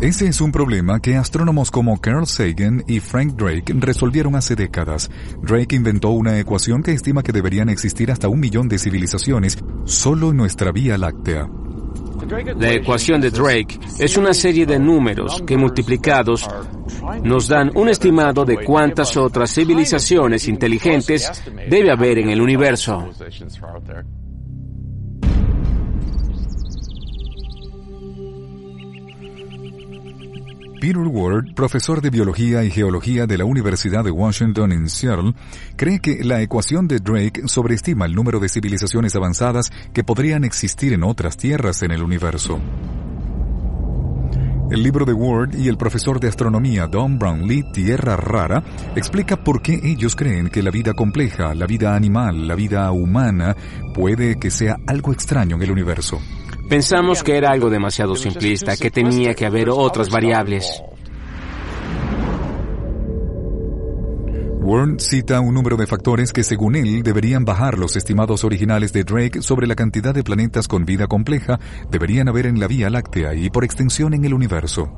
Ese 0.00 0.28
es 0.28 0.40
un 0.40 0.52
problema 0.52 1.00
que 1.00 1.16
astrónomos 1.16 1.72
como 1.72 2.00
Carl 2.00 2.28
Sagan 2.28 2.84
y 2.86 3.00
Frank 3.00 3.32
Drake 3.32 3.74
resolvieron 3.76 4.36
hace 4.36 4.54
décadas. 4.54 5.10
Drake 5.42 5.74
inventó 5.74 6.10
una 6.10 6.38
ecuación 6.38 6.84
que 6.84 6.92
estima 6.92 7.24
que 7.24 7.32
deberían 7.32 7.70
existir 7.70 8.12
hasta 8.12 8.28
un 8.28 8.38
millón 8.38 8.68
de 8.68 8.78
civilizaciones 8.78 9.58
solo 9.84 10.30
en 10.30 10.36
nuestra 10.36 10.70
Vía 10.70 10.96
Láctea. 10.96 11.48
La 12.58 12.72
ecuación 12.72 13.20
de 13.20 13.30
Drake 13.30 13.78
es 13.98 14.16
una 14.16 14.34
serie 14.34 14.66
de 14.66 14.78
números 14.78 15.42
que 15.46 15.56
multiplicados 15.56 16.48
nos 17.22 17.48
dan 17.48 17.70
un 17.74 17.88
estimado 17.88 18.44
de 18.44 18.62
cuántas 18.64 19.16
otras 19.16 19.52
civilizaciones 19.52 20.46
inteligentes 20.48 21.42
debe 21.68 21.90
haber 21.90 22.18
en 22.18 22.30
el 22.30 22.40
universo. 22.40 23.08
Peter 30.80 30.98
Ward, 30.98 31.54
profesor 31.54 32.00
de 32.00 32.10
biología 32.10 32.62
y 32.62 32.70
geología 32.70 33.26
de 33.26 33.36
la 33.36 33.44
Universidad 33.44 34.04
de 34.04 34.12
Washington 34.12 34.70
en 34.70 34.88
Seattle, 34.88 35.34
cree 35.76 35.98
que 35.98 36.22
la 36.22 36.40
ecuación 36.40 36.86
de 36.86 37.00
Drake 37.00 37.42
sobreestima 37.46 38.06
el 38.06 38.14
número 38.14 38.38
de 38.38 38.48
civilizaciones 38.48 39.16
avanzadas 39.16 39.72
que 39.92 40.04
podrían 40.04 40.44
existir 40.44 40.92
en 40.92 41.02
otras 41.02 41.36
tierras 41.36 41.82
en 41.82 41.90
el 41.90 42.02
universo. 42.02 42.60
El 44.70 44.82
libro 44.82 45.04
de 45.04 45.14
Ward 45.14 45.54
y 45.54 45.68
el 45.68 45.78
profesor 45.78 46.20
de 46.20 46.28
astronomía 46.28 46.86
Don 46.86 47.18
Brownlee, 47.18 47.64
Tierra 47.72 48.16
Rara, 48.16 48.62
explica 48.94 49.42
por 49.42 49.62
qué 49.62 49.80
ellos 49.82 50.14
creen 50.14 50.48
que 50.48 50.62
la 50.62 50.70
vida 50.70 50.92
compleja, 50.92 51.54
la 51.54 51.66
vida 51.66 51.96
animal, 51.96 52.46
la 52.46 52.54
vida 52.54 52.90
humana, 52.92 53.56
puede 53.94 54.38
que 54.38 54.50
sea 54.50 54.76
algo 54.86 55.12
extraño 55.12 55.56
en 55.56 55.62
el 55.62 55.70
universo. 55.70 56.20
Pensamos 56.68 57.22
que 57.22 57.36
era 57.36 57.50
algo 57.50 57.70
demasiado 57.70 58.14
simplista, 58.14 58.76
que 58.76 58.90
tenía 58.90 59.34
que 59.34 59.46
haber 59.46 59.70
otras 59.70 60.10
variables. 60.10 60.82
Warren 64.68 65.00
cita 65.00 65.40
un 65.40 65.54
número 65.54 65.78
de 65.78 65.86
factores 65.86 66.30
que 66.30 66.44
según 66.44 66.76
él 66.76 67.02
deberían 67.02 67.46
bajar 67.46 67.78
los 67.78 67.96
estimados 67.96 68.44
originales 68.44 68.92
de 68.92 69.02
Drake 69.02 69.40
sobre 69.40 69.66
la 69.66 69.74
cantidad 69.74 70.14
de 70.14 70.22
planetas 70.22 70.68
con 70.68 70.84
vida 70.84 71.06
compleja 71.06 71.58
deberían 71.90 72.28
haber 72.28 72.44
en 72.44 72.60
la 72.60 72.66
Vía 72.66 72.90
Láctea 72.90 73.32
y 73.32 73.48
por 73.48 73.64
extensión 73.64 74.12
en 74.12 74.26
el 74.26 74.34
universo. 74.34 74.92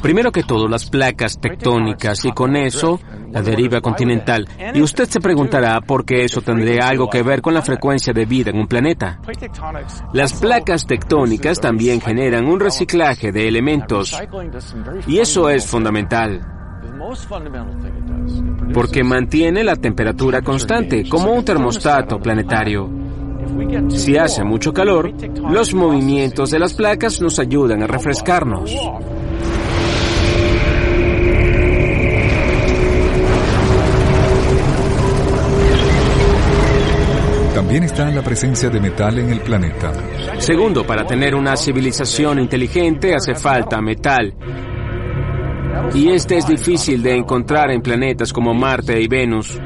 Primero 0.00 0.30
que 0.30 0.44
todo, 0.44 0.68
las 0.68 0.88
placas 0.88 1.40
tectónicas 1.40 2.24
y 2.26 2.30
con 2.30 2.54
eso 2.54 3.00
la 3.32 3.42
deriva 3.42 3.80
continental. 3.80 4.48
Y 4.72 4.82
usted 4.82 5.08
se 5.08 5.18
preguntará 5.18 5.80
por 5.80 6.04
qué 6.04 6.22
eso 6.22 6.40
tendría 6.40 6.86
algo 6.86 7.10
que 7.10 7.24
ver 7.24 7.42
con 7.42 7.54
la 7.54 7.62
frecuencia 7.62 8.12
de 8.12 8.24
vida 8.24 8.50
en 8.50 8.58
un 8.58 8.68
planeta. 8.68 9.20
Las 10.12 10.34
placas 10.34 10.86
tectónicas 10.86 11.58
también 11.58 12.00
generan 12.00 12.46
un 12.46 12.60
reciclaje 12.60 13.32
de 13.32 13.48
elementos 13.48 14.16
y 15.08 15.18
eso 15.18 15.50
es 15.50 15.66
fundamental 15.66 16.57
porque 18.72 19.02
mantiene 19.02 19.64
la 19.64 19.76
temperatura 19.76 20.42
constante, 20.42 21.08
como 21.08 21.32
un 21.32 21.44
termostato 21.44 22.18
planetario. 22.18 22.88
Si 23.88 24.16
hace 24.16 24.44
mucho 24.44 24.72
calor, 24.72 25.12
los 25.50 25.74
movimientos 25.74 26.50
de 26.50 26.58
las 26.58 26.74
placas 26.74 27.20
nos 27.20 27.38
ayudan 27.38 27.82
a 27.82 27.86
refrescarnos. 27.86 28.74
También 37.54 37.82
está 37.82 38.10
la 38.10 38.22
presencia 38.22 38.70
de 38.70 38.80
metal 38.80 39.18
en 39.18 39.30
el 39.30 39.40
planeta. 39.40 39.92
Segundo, 40.38 40.86
para 40.86 41.04
tener 41.04 41.34
una 41.34 41.56
civilización 41.56 42.38
inteligente 42.38 43.14
hace 43.14 43.34
falta 43.34 43.80
metal. 43.80 44.34
Y 45.94 46.10
este 46.10 46.38
es 46.38 46.46
difícil 46.46 47.02
de 47.02 47.16
encontrar 47.16 47.70
en 47.70 47.80
planetas 47.80 48.32
como 48.32 48.54
Marte 48.54 49.00
y 49.00 49.08
Venus. 49.08 49.58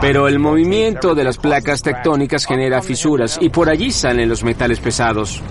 Pero 0.00 0.28
el 0.28 0.38
movimiento 0.38 1.14
de 1.14 1.24
las 1.24 1.38
placas 1.38 1.82
tectónicas 1.82 2.46
genera 2.46 2.82
fisuras 2.82 3.38
y 3.40 3.48
por 3.48 3.68
allí 3.68 3.90
salen 3.90 4.28
los 4.28 4.44
metales 4.44 4.78
pesados. 4.80 5.42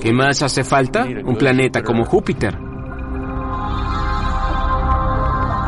¿Qué 0.00 0.12
más 0.12 0.42
hace 0.42 0.64
falta? 0.64 1.04
Un 1.04 1.36
planeta 1.36 1.82
como 1.82 2.04
Júpiter. 2.04 2.69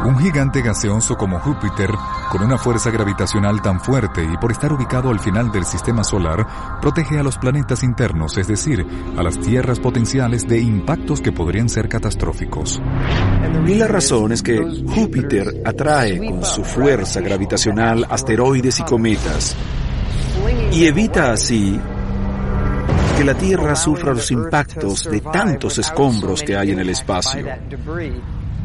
Un 0.05 0.19
gigante 0.19 0.63
gaseoso 0.63 1.17
como 1.17 1.39
Júpiter, 1.39 1.89
con 2.31 2.43
una 2.43 2.59
fuerza 2.59 2.91
gravitacional 2.91 3.63
tan 3.63 3.81
fuerte 3.81 4.25
y 4.25 4.37
por 4.37 4.51
estar 4.51 4.73
ubicado 4.73 5.11
al 5.11 5.21
final 5.21 5.53
del 5.53 5.65
sistema 5.65 6.03
solar, 6.03 6.81
protege 6.81 7.21
a 7.21 7.23
los 7.23 7.39
planetas 7.39 7.85
internos, 7.85 8.37
es 8.37 8.49
decir, 8.49 8.85
a 9.17 9.23
las 9.23 9.39
tierras 9.39 9.79
potenciales 9.79 10.49
de 10.49 10.61
impactos 10.61 11.21
que 11.21 11.31
podrían 11.31 11.69
ser 11.69 11.89
catastróficos. 11.89 12.83
Y 13.67 13.75
la 13.75 13.87
razón 13.87 14.33
es 14.33 14.43
que 14.43 14.59
Júpiter 14.59 15.63
atrae 15.65 16.19
con 16.19 16.45
su 16.45 16.65
fuerza 16.65 17.21
gravitacional 17.21 18.05
asteroides 18.11 18.81
y 18.81 18.83
cometas 18.83 19.57
y 20.73 20.87
evita 20.87 21.33
así 21.33 21.79
que 23.17 23.25
la 23.25 23.35
Tierra 23.35 23.77
sufra 23.77 24.15
los 24.15 24.31
impactos 24.31 25.05
de 25.05 25.21
tantos 25.21 25.79
escombros 25.79 26.43
que 26.43 26.57
hay 26.57 26.71
en 26.71 26.81
el 26.81 26.89
espacio. 26.89 27.47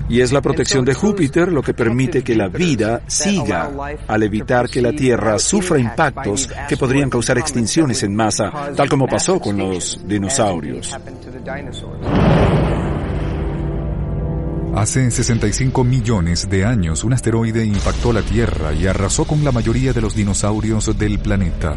Y 0.10 0.22
es 0.22 0.32
la 0.32 0.42
protección 0.42 0.86
de 0.86 0.94
Júpiter 0.94 1.52
lo 1.52 1.62
que 1.62 1.74
permite 1.74 2.24
que 2.24 2.36
la 2.36 2.48
vida 2.48 3.02
siga 3.08 3.72
al 4.08 4.24
evitar 4.24 4.70
que 4.70 4.82
la 4.82 4.94
Tierra 4.94 5.38
sufra 5.40 5.80
impactos 5.80 6.50
que 6.68 6.78
podrían 6.78 7.10
causar 7.10 7.38
extinciones 7.38 8.04
en 8.04 8.16
masa, 8.16 8.74
tal 8.76 8.90
como 8.90 9.08
pasó 9.08 9.40
con 9.40 9.58
los 9.58 10.02
dinosaurios. 10.08 10.96
Hace 14.78 15.10
65 15.10 15.84
millones 15.84 16.48
de 16.50 16.64
años 16.64 17.04
un 17.04 17.14
asteroide 17.14 17.66
impactó 17.66 18.14
la 18.14 18.22
Tierra 18.22 18.74
y 18.74 18.86
arrasó 18.86 19.26
con 19.26 19.44
la 19.44 19.52
mayoría 19.52 19.92
de 19.92 20.02
los 20.02 20.16
dinosaurios 20.16 20.96
del 20.98 21.18
planeta. 21.18 21.76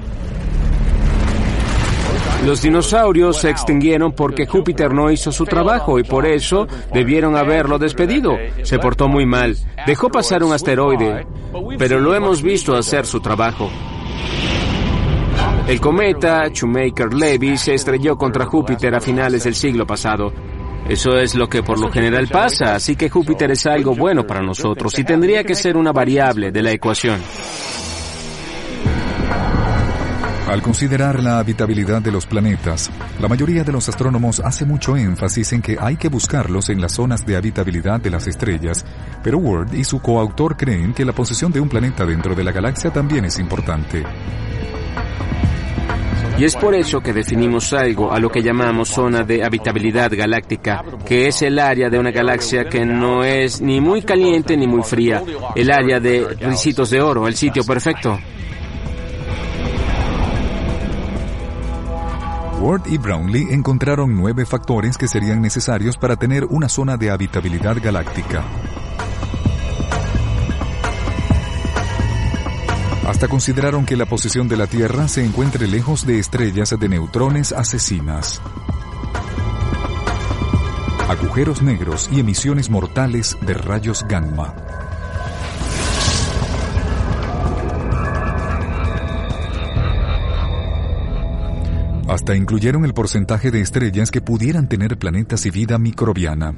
Los 2.45 2.63
dinosaurios 2.63 3.39
se 3.39 3.51
extinguieron 3.51 4.13
porque 4.13 4.47
Júpiter 4.47 4.95
no 4.95 5.11
hizo 5.11 5.31
su 5.31 5.45
trabajo 5.45 5.99
y 5.99 6.05
por 6.05 6.27
eso 6.27 6.67
debieron 6.93 7.37
haberlo 7.37 7.79
despedido. 7.79 8.37
Se 8.63 8.79
portó 8.79 9.09
muy 9.09 9.27
mal. 9.27 9.57
Dejó 9.87 10.09
pasar 10.09 10.43
un 10.43 10.53
asteroide, 10.53 11.27
pero 11.79 12.01
lo 12.01 12.15
hemos 12.15 12.43
visto 12.43 12.75
hacer 12.75 13.05
su 13.05 13.21
trabajo. 13.21 13.71
El 15.69 15.81
cometa 15.81 16.49
Shoemaker-Levy 16.49 17.57
se 17.57 17.75
estrelló 17.75 18.17
contra 18.17 18.47
Júpiter 18.47 18.95
a 18.95 19.01
finales 19.01 19.45
del 19.45 19.55
siglo 19.55 19.87
pasado. 19.87 20.33
Eso 20.89 21.19
es 21.19 21.35
lo 21.35 21.49
que 21.49 21.63
por 21.63 21.79
lo 21.79 21.93
general 21.93 22.27
pasa, 22.27 22.75
así 22.75 22.97
que 22.97 23.09
Júpiter 23.09 23.51
es 23.53 23.67
algo 23.67 23.95
bueno 23.95 24.27
para 24.27 24.41
nosotros 24.41 24.99
y 24.99 25.05
tendría 25.05 25.45
que 25.45 25.55
ser 25.55 25.77
una 25.77 25.93
variable 25.93 26.51
de 26.51 26.63
la 26.63 26.73
ecuación. 26.73 27.21
Al 30.51 30.63
considerar 30.63 31.23
la 31.23 31.39
habitabilidad 31.39 32.03
de 32.03 32.11
los 32.11 32.27
planetas, 32.27 32.91
la 33.21 33.29
mayoría 33.29 33.63
de 33.63 33.71
los 33.71 33.89
astrónomos 33.89 34.41
hace 34.41 34.65
mucho 34.65 34.97
énfasis 34.97 35.53
en 35.53 35.63
que 35.63 35.77
hay 35.81 35.97
que 35.97 36.09
buscarlos 36.09 36.71
en 36.71 36.81
las 36.81 36.91
zonas 36.91 37.25
de 37.25 37.37
habitabilidad 37.37 38.01
de 38.01 38.11
las 38.11 38.27
estrellas, 38.27 38.85
pero 39.23 39.39
Ward 39.39 39.73
y 39.75 39.85
su 39.85 40.01
coautor 40.01 40.57
creen 40.57 40.93
que 40.93 41.05
la 41.05 41.13
posición 41.13 41.53
de 41.53 41.61
un 41.61 41.69
planeta 41.69 42.05
dentro 42.05 42.35
de 42.35 42.43
la 42.43 42.51
galaxia 42.51 42.93
también 42.93 43.27
es 43.27 43.39
importante. 43.39 44.03
Y 46.37 46.45
es 46.45 46.57
por 46.57 46.75
eso 46.75 46.99
que 47.01 47.13
definimos 47.13 47.73
algo 47.73 48.11
a 48.11 48.19
lo 48.19 48.29
que 48.29 48.43
llamamos 48.43 48.89
zona 48.89 49.23
de 49.23 49.45
habitabilidad 49.45 50.11
galáctica, 50.11 50.83
que 51.07 51.29
es 51.29 51.43
el 51.43 51.61
área 51.61 51.89
de 51.89 51.99
una 52.01 52.11
galaxia 52.11 52.65
que 52.65 52.85
no 52.85 53.23
es 53.23 53.61
ni 53.61 53.81
muy 53.81 54.03
caliente 54.03 54.57
ni 54.57 54.67
muy 54.67 54.83
fría, 54.83 55.23
el 55.55 55.71
área 55.71 56.01
de 56.01 56.27
ricitos 56.41 56.91
de 56.91 57.01
oro, 57.01 57.29
el 57.29 57.37
sitio 57.37 57.63
perfecto. 57.63 58.19
Ward 62.61 62.89
y 62.89 62.99
Brownlee 62.99 63.55
encontraron 63.55 64.15
nueve 64.15 64.45
factores 64.45 64.99
que 64.99 65.09
serían 65.09 65.41
necesarios 65.41 65.97
para 65.97 66.17
tener 66.17 66.45
una 66.45 66.69
zona 66.69 66.99
de 66.99 67.11
habitabilidad 67.11 67.79
galáctica. 67.83 68.45
Hasta 73.07 73.29
consideraron 73.29 73.87
que 73.87 73.97
la 73.97 74.05
posición 74.05 74.47
de 74.47 74.59
la 74.59 74.67
Tierra 74.67 75.09
se 75.09 75.25
encuentre 75.25 75.67
lejos 75.69 76.05
de 76.05 76.19
estrellas 76.19 76.77
de 76.79 76.89
neutrones 76.89 77.53
asesinas, 77.53 78.43
agujeros 81.09 81.63
negros 81.63 82.11
y 82.13 82.21
emisiones 82.21 82.69
mortales 82.69 83.39
de 83.41 83.55
rayos 83.55 84.05
gamma. 84.07 84.55
Hasta 92.11 92.35
incluyeron 92.35 92.85
el 92.85 92.93
porcentaje 92.93 93.53
de 93.53 93.61
estrellas 93.61 94.11
que 94.11 94.21
pudieran 94.21 94.69
tener 94.69 94.99
planetas 94.99 95.47
y 95.47 95.51
vida 95.53 95.79
microbiana. 95.79 96.57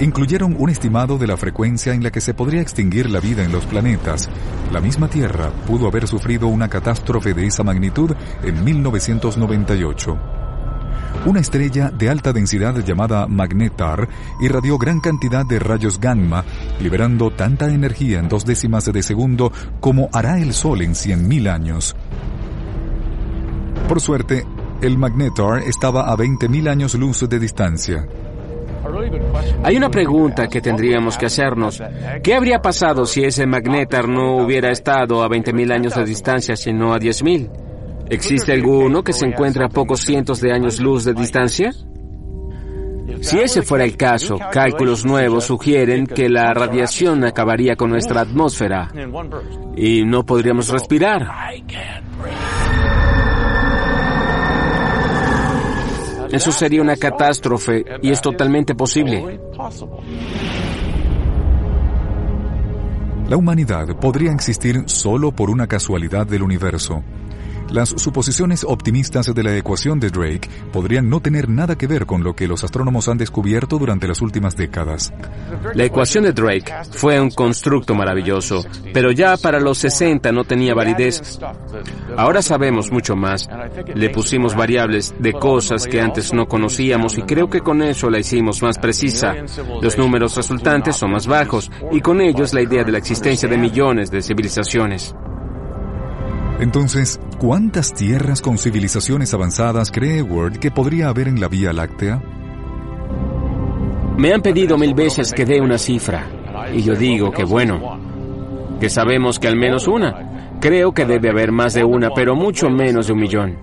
Incluyeron 0.00 0.56
un 0.58 0.70
estimado 0.70 1.18
de 1.18 1.28
la 1.28 1.36
frecuencia 1.36 1.94
en 1.94 2.02
la 2.02 2.10
que 2.10 2.20
se 2.20 2.34
podría 2.34 2.62
extinguir 2.62 3.08
la 3.08 3.20
vida 3.20 3.44
en 3.44 3.52
los 3.52 3.64
planetas. 3.64 4.28
La 4.72 4.80
misma 4.80 5.06
Tierra 5.06 5.52
pudo 5.68 5.86
haber 5.86 6.08
sufrido 6.08 6.48
una 6.48 6.68
catástrofe 6.68 7.32
de 7.32 7.46
esa 7.46 7.62
magnitud 7.62 8.10
en 8.42 8.64
1998. 8.64 10.33
Una 11.26 11.40
estrella 11.40 11.90
de 11.90 12.10
alta 12.10 12.32
densidad 12.32 12.76
llamada 12.84 13.26
Magnetar 13.26 14.08
irradió 14.40 14.76
gran 14.76 15.00
cantidad 15.00 15.46
de 15.46 15.58
rayos 15.58 15.98
gamma, 15.98 16.44
liberando 16.80 17.30
tanta 17.30 17.68
energía 17.68 18.18
en 18.18 18.28
dos 18.28 18.44
décimas 18.44 18.84
de 18.92 19.02
segundo 19.02 19.50
como 19.80 20.08
hará 20.12 20.38
el 20.38 20.52
Sol 20.52 20.82
en 20.82 20.92
100.000 20.92 21.50
años. 21.50 21.96
Por 23.88 24.00
suerte, 24.00 24.44
el 24.82 24.98
Magnetar 24.98 25.62
estaba 25.62 26.10
a 26.10 26.16
20.000 26.16 26.68
años 26.68 26.94
luz 26.94 27.26
de 27.28 27.38
distancia. 27.38 28.06
Hay 29.62 29.76
una 29.76 29.90
pregunta 29.90 30.46
que 30.46 30.60
tendríamos 30.60 31.16
que 31.16 31.26
hacernos. 31.26 31.82
¿Qué 32.22 32.34
habría 32.34 32.60
pasado 32.60 33.06
si 33.06 33.24
ese 33.24 33.46
Magnetar 33.46 34.08
no 34.08 34.36
hubiera 34.36 34.70
estado 34.70 35.22
a 35.22 35.28
20.000 35.28 35.72
años 35.72 35.94
de 35.94 36.04
distancia, 36.04 36.56
sino 36.56 36.92
a 36.92 36.98
10.000? 36.98 37.73
¿Existe 38.10 38.52
alguno 38.52 39.02
que 39.02 39.12
se 39.12 39.26
encuentre 39.26 39.64
a 39.64 39.68
pocos 39.68 40.00
cientos 40.00 40.40
de 40.40 40.52
años 40.52 40.80
luz 40.80 41.04
de 41.04 41.14
distancia? 41.14 41.72
Si 43.20 43.38
ese 43.38 43.62
fuera 43.62 43.84
el 43.84 43.96
caso, 43.96 44.38
cálculos 44.52 45.04
nuevos 45.04 45.44
sugieren 45.44 46.06
que 46.06 46.28
la 46.28 46.52
radiación 46.52 47.24
acabaría 47.24 47.76
con 47.76 47.90
nuestra 47.90 48.20
atmósfera 48.20 48.90
y 49.76 50.04
no 50.04 50.24
podríamos 50.24 50.68
respirar. 50.68 51.26
Eso 56.30 56.50
sería 56.52 56.82
una 56.82 56.96
catástrofe 56.96 57.84
y 58.02 58.10
es 58.10 58.20
totalmente 58.20 58.74
posible. 58.74 59.40
La 63.28 63.36
humanidad 63.38 63.86
podría 63.98 64.32
existir 64.32 64.82
solo 64.86 65.32
por 65.32 65.48
una 65.48 65.66
casualidad 65.66 66.26
del 66.26 66.42
universo. 66.42 67.02
Las 67.74 67.88
suposiciones 67.88 68.62
optimistas 68.62 69.34
de 69.34 69.42
la 69.42 69.56
ecuación 69.56 69.98
de 69.98 70.08
Drake 70.08 70.48
podrían 70.72 71.10
no 71.10 71.18
tener 71.18 71.48
nada 71.48 71.76
que 71.76 71.88
ver 71.88 72.06
con 72.06 72.22
lo 72.22 72.36
que 72.36 72.46
los 72.46 72.62
astrónomos 72.62 73.08
han 73.08 73.18
descubierto 73.18 73.80
durante 73.80 74.06
las 74.06 74.22
últimas 74.22 74.56
décadas. 74.56 75.12
La 75.74 75.82
ecuación 75.82 76.22
de 76.22 76.32
Drake 76.32 76.72
fue 76.92 77.18
un 77.18 77.32
constructo 77.32 77.96
maravilloso, 77.96 78.64
pero 78.92 79.10
ya 79.10 79.36
para 79.36 79.58
los 79.58 79.78
60 79.78 80.30
no 80.30 80.44
tenía 80.44 80.72
validez. 80.72 81.40
Ahora 82.16 82.42
sabemos 82.42 82.92
mucho 82.92 83.16
más. 83.16 83.48
Le 83.92 84.08
pusimos 84.10 84.54
variables 84.54 85.12
de 85.18 85.32
cosas 85.32 85.88
que 85.88 86.00
antes 86.00 86.32
no 86.32 86.46
conocíamos 86.46 87.18
y 87.18 87.22
creo 87.22 87.50
que 87.50 87.58
con 87.58 87.82
eso 87.82 88.08
la 88.08 88.20
hicimos 88.20 88.62
más 88.62 88.78
precisa. 88.78 89.34
Los 89.82 89.98
números 89.98 90.36
resultantes 90.36 90.94
son 90.94 91.10
más 91.10 91.26
bajos 91.26 91.72
y 91.90 92.00
con 92.00 92.20
ellos 92.20 92.54
la 92.54 92.62
idea 92.62 92.84
de 92.84 92.92
la 92.92 92.98
existencia 92.98 93.48
de 93.48 93.58
millones 93.58 94.12
de 94.12 94.22
civilizaciones. 94.22 95.12
Entonces, 96.60 97.20
¿cuántas 97.38 97.92
tierras 97.92 98.40
con 98.40 98.58
civilizaciones 98.58 99.34
avanzadas 99.34 99.90
cree 99.90 100.22
Ward 100.22 100.58
que 100.58 100.70
podría 100.70 101.08
haber 101.08 101.28
en 101.28 101.40
la 101.40 101.48
Vía 101.48 101.72
Láctea? 101.72 102.22
Me 104.16 104.32
han 104.32 104.40
pedido 104.40 104.78
mil 104.78 104.94
veces 104.94 105.32
que 105.32 105.44
dé 105.44 105.60
una 105.60 105.76
cifra, 105.76 106.26
y 106.72 106.82
yo 106.82 106.94
digo 106.94 107.32
que 107.32 107.44
bueno, 107.44 107.98
que 108.78 108.88
sabemos 108.88 109.38
que 109.40 109.48
al 109.48 109.56
menos 109.56 109.88
una. 109.88 110.58
Creo 110.60 110.92
que 110.92 111.04
debe 111.04 111.30
haber 111.30 111.50
más 111.50 111.74
de 111.74 111.84
una, 111.84 112.10
pero 112.14 112.36
mucho 112.36 112.70
menos 112.70 113.08
de 113.08 113.12
un 113.12 113.20
millón. 113.20 113.58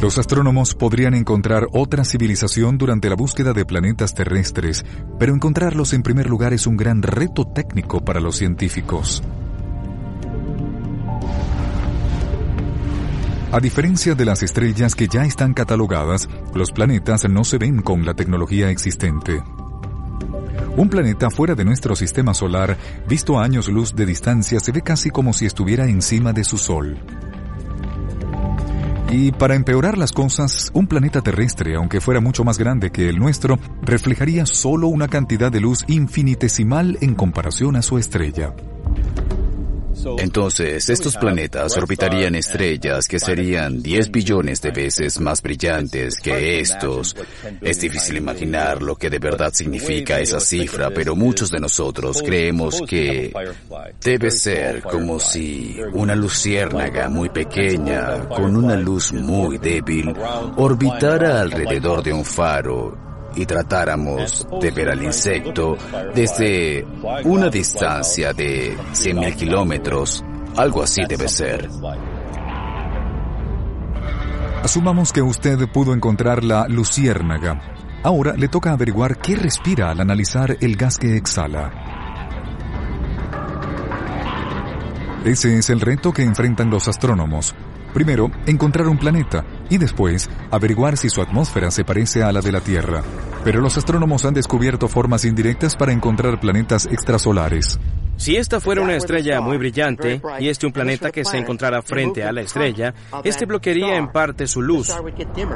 Los 0.00 0.18
astrónomos 0.18 0.74
podrían 0.74 1.14
encontrar 1.14 1.68
otra 1.72 2.04
civilización 2.04 2.76
durante 2.76 3.08
la 3.08 3.14
búsqueda 3.14 3.54
de 3.54 3.64
planetas 3.64 4.14
terrestres, 4.14 4.84
pero 5.18 5.32
encontrarlos 5.32 5.94
en 5.94 6.02
primer 6.02 6.28
lugar 6.28 6.52
es 6.52 6.66
un 6.66 6.76
gran 6.76 7.00
reto 7.02 7.46
técnico 7.46 8.04
para 8.04 8.20
los 8.20 8.36
científicos. 8.36 9.22
A 13.56 13.58
diferencia 13.58 14.14
de 14.14 14.26
las 14.26 14.42
estrellas 14.42 14.94
que 14.94 15.08
ya 15.08 15.24
están 15.24 15.54
catalogadas, 15.54 16.28
los 16.52 16.72
planetas 16.72 17.26
no 17.26 17.42
se 17.42 17.56
ven 17.56 17.80
con 17.80 18.04
la 18.04 18.12
tecnología 18.12 18.68
existente. 18.68 19.42
Un 20.76 20.90
planeta 20.90 21.30
fuera 21.30 21.54
de 21.54 21.64
nuestro 21.64 21.96
sistema 21.96 22.34
solar, 22.34 22.76
visto 23.08 23.38
a 23.38 23.44
años 23.44 23.68
luz 23.68 23.96
de 23.96 24.04
distancia, 24.04 24.60
se 24.60 24.72
ve 24.72 24.82
casi 24.82 25.08
como 25.08 25.32
si 25.32 25.46
estuviera 25.46 25.86
encima 25.86 26.34
de 26.34 26.44
su 26.44 26.58
Sol. 26.58 26.98
Y 29.10 29.32
para 29.32 29.54
empeorar 29.54 29.96
las 29.96 30.12
cosas, 30.12 30.70
un 30.74 30.86
planeta 30.86 31.22
terrestre, 31.22 31.76
aunque 31.76 32.02
fuera 32.02 32.20
mucho 32.20 32.44
más 32.44 32.58
grande 32.58 32.90
que 32.90 33.08
el 33.08 33.18
nuestro, 33.18 33.58
reflejaría 33.80 34.44
solo 34.44 34.88
una 34.88 35.08
cantidad 35.08 35.50
de 35.50 35.60
luz 35.60 35.82
infinitesimal 35.88 36.98
en 37.00 37.14
comparación 37.14 37.76
a 37.76 37.80
su 37.80 37.96
estrella. 37.96 38.52
Entonces, 40.18 40.88
estos 40.88 41.16
planetas 41.16 41.76
orbitarían 41.76 42.34
estrellas 42.34 43.08
que 43.08 43.18
serían 43.18 43.82
10 43.82 44.10
billones 44.10 44.60
de 44.60 44.70
veces 44.70 45.20
más 45.20 45.42
brillantes 45.42 46.16
que 46.16 46.60
estos. 46.60 47.16
Es 47.60 47.80
difícil 47.80 48.16
imaginar 48.16 48.82
lo 48.82 48.96
que 48.96 49.10
de 49.10 49.18
verdad 49.18 49.52
significa 49.52 50.20
esa 50.20 50.40
cifra, 50.40 50.90
pero 50.90 51.16
muchos 51.16 51.50
de 51.50 51.60
nosotros 51.60 52.22
creemos 52.22 52.82
que 52.86 53.32
debe 54.02 54.30
ser 54.30 54.82
como 54.82 55.18
si 55.18 55.76
una 55.92 56.14
luciérnaga 56.14 57.08
muy 57.08 57.28
pequeña, 57.30 58.28
con 58.28 58.56
una 58.56 58.76
luz 58.76 59.12
muy 59.12 59.58
débil, 59.58 60.14
orbitara 60.56 61.40
alrededor 61.40 62.02
de 62.02 62.12
un 62.12 62.24
faro 62.24 63.06
y 63.36 63.46
tratáramos 63.46 64.46
de 64.60 64.70
ver 64.70 64.88
al 64.88 65.02
insecto 65.02 65.76
desde 66.14 66.84
una 67.24 67.48
distancia 67.48 68.32
de 68.32 68.76
100.000 68.76 69.36
kilómetros, 69.36 70.24
algo 70.56 70.82
así 70.82 71.02
debe 71.06 71.28
ser. 71.28 71.68
Asumamos 74.62 75.12
que 75.12 75.22
usted 75.22 75.68
pudo 75.68 75.94
encontrar 75.94 76.42
la 76.42 76.66
luciérnaga. 76.66 77.60
Ahora 78.02 78.34
le 78.34 78.48
toca 78.48 78.72
averiguar 78.72 79.18
qué 79.18 79.36
respira 79.36 79.90
al 79.90 80.00
analizar 80.00 80.56
el 80.60 80.76
gas 80.76 80.98
que 80.98 81.16
exhala. 81.16 81.70
Ese 85.24 85.58
es 85.58 85.70
el 85.70 85.80
reto 85.80 86.12
que 86.12 86.22
enfrentan 86.22 86.70
los 86.70 86.88
astrónomos. 86.88 87.54
Primero, 87.92 88.30
encontrar 88.46 88.86
un 88.88 88.98
planeta, 88.98 89.44
y 89.68 89.78
después 89.78 90.28
averiguar 90.50 90.96
si 90.96 91.08
su 91.08 91.20
atmósfera 91.22 91.70
se 91.70 91.84
parece 91.84 92.22
a 92.22 92.32
la 92.32 92.40
de 92.40 92.52
la 92.52 92.60
Tierra. 92.60 93.02
Pero 93.44 93.60
los 93.60 93.76
astrónomos 93.76 94.24
han 94.24 94.34
descubierto 94.34 94.88
formas 94.88 95.24
indirectas 95.24 95.76
para 95.76 95.92
encontrar 95.92 96.40
planetas 96.40 96.86
extrasolares. 96.86 97.78
Si 98.16 98.36
esta 98.36 98.60
fuera 98.60 98.82
una 98.82 98.96
estrella 98.96 99.40
muy 99.40 99.58
brillante 99.58 100.20
y 100.40 100.48
este 100.48 100.66
un 100.66 100.72
planeta 100.72 101.10
que 101.10 101.24
se 101.24 101.38
encontrara 101.38 101.82
frente 101.82 102.24
a 102.24 102.32
la 102.32 102.40
estrella, 102.40 102.94
este 103.24 103.46
bloquearía 103.46 103.96
en 103.96 104.08
parte 104.08 104.46
su 104.46 104.62
luz. 104.62 104.94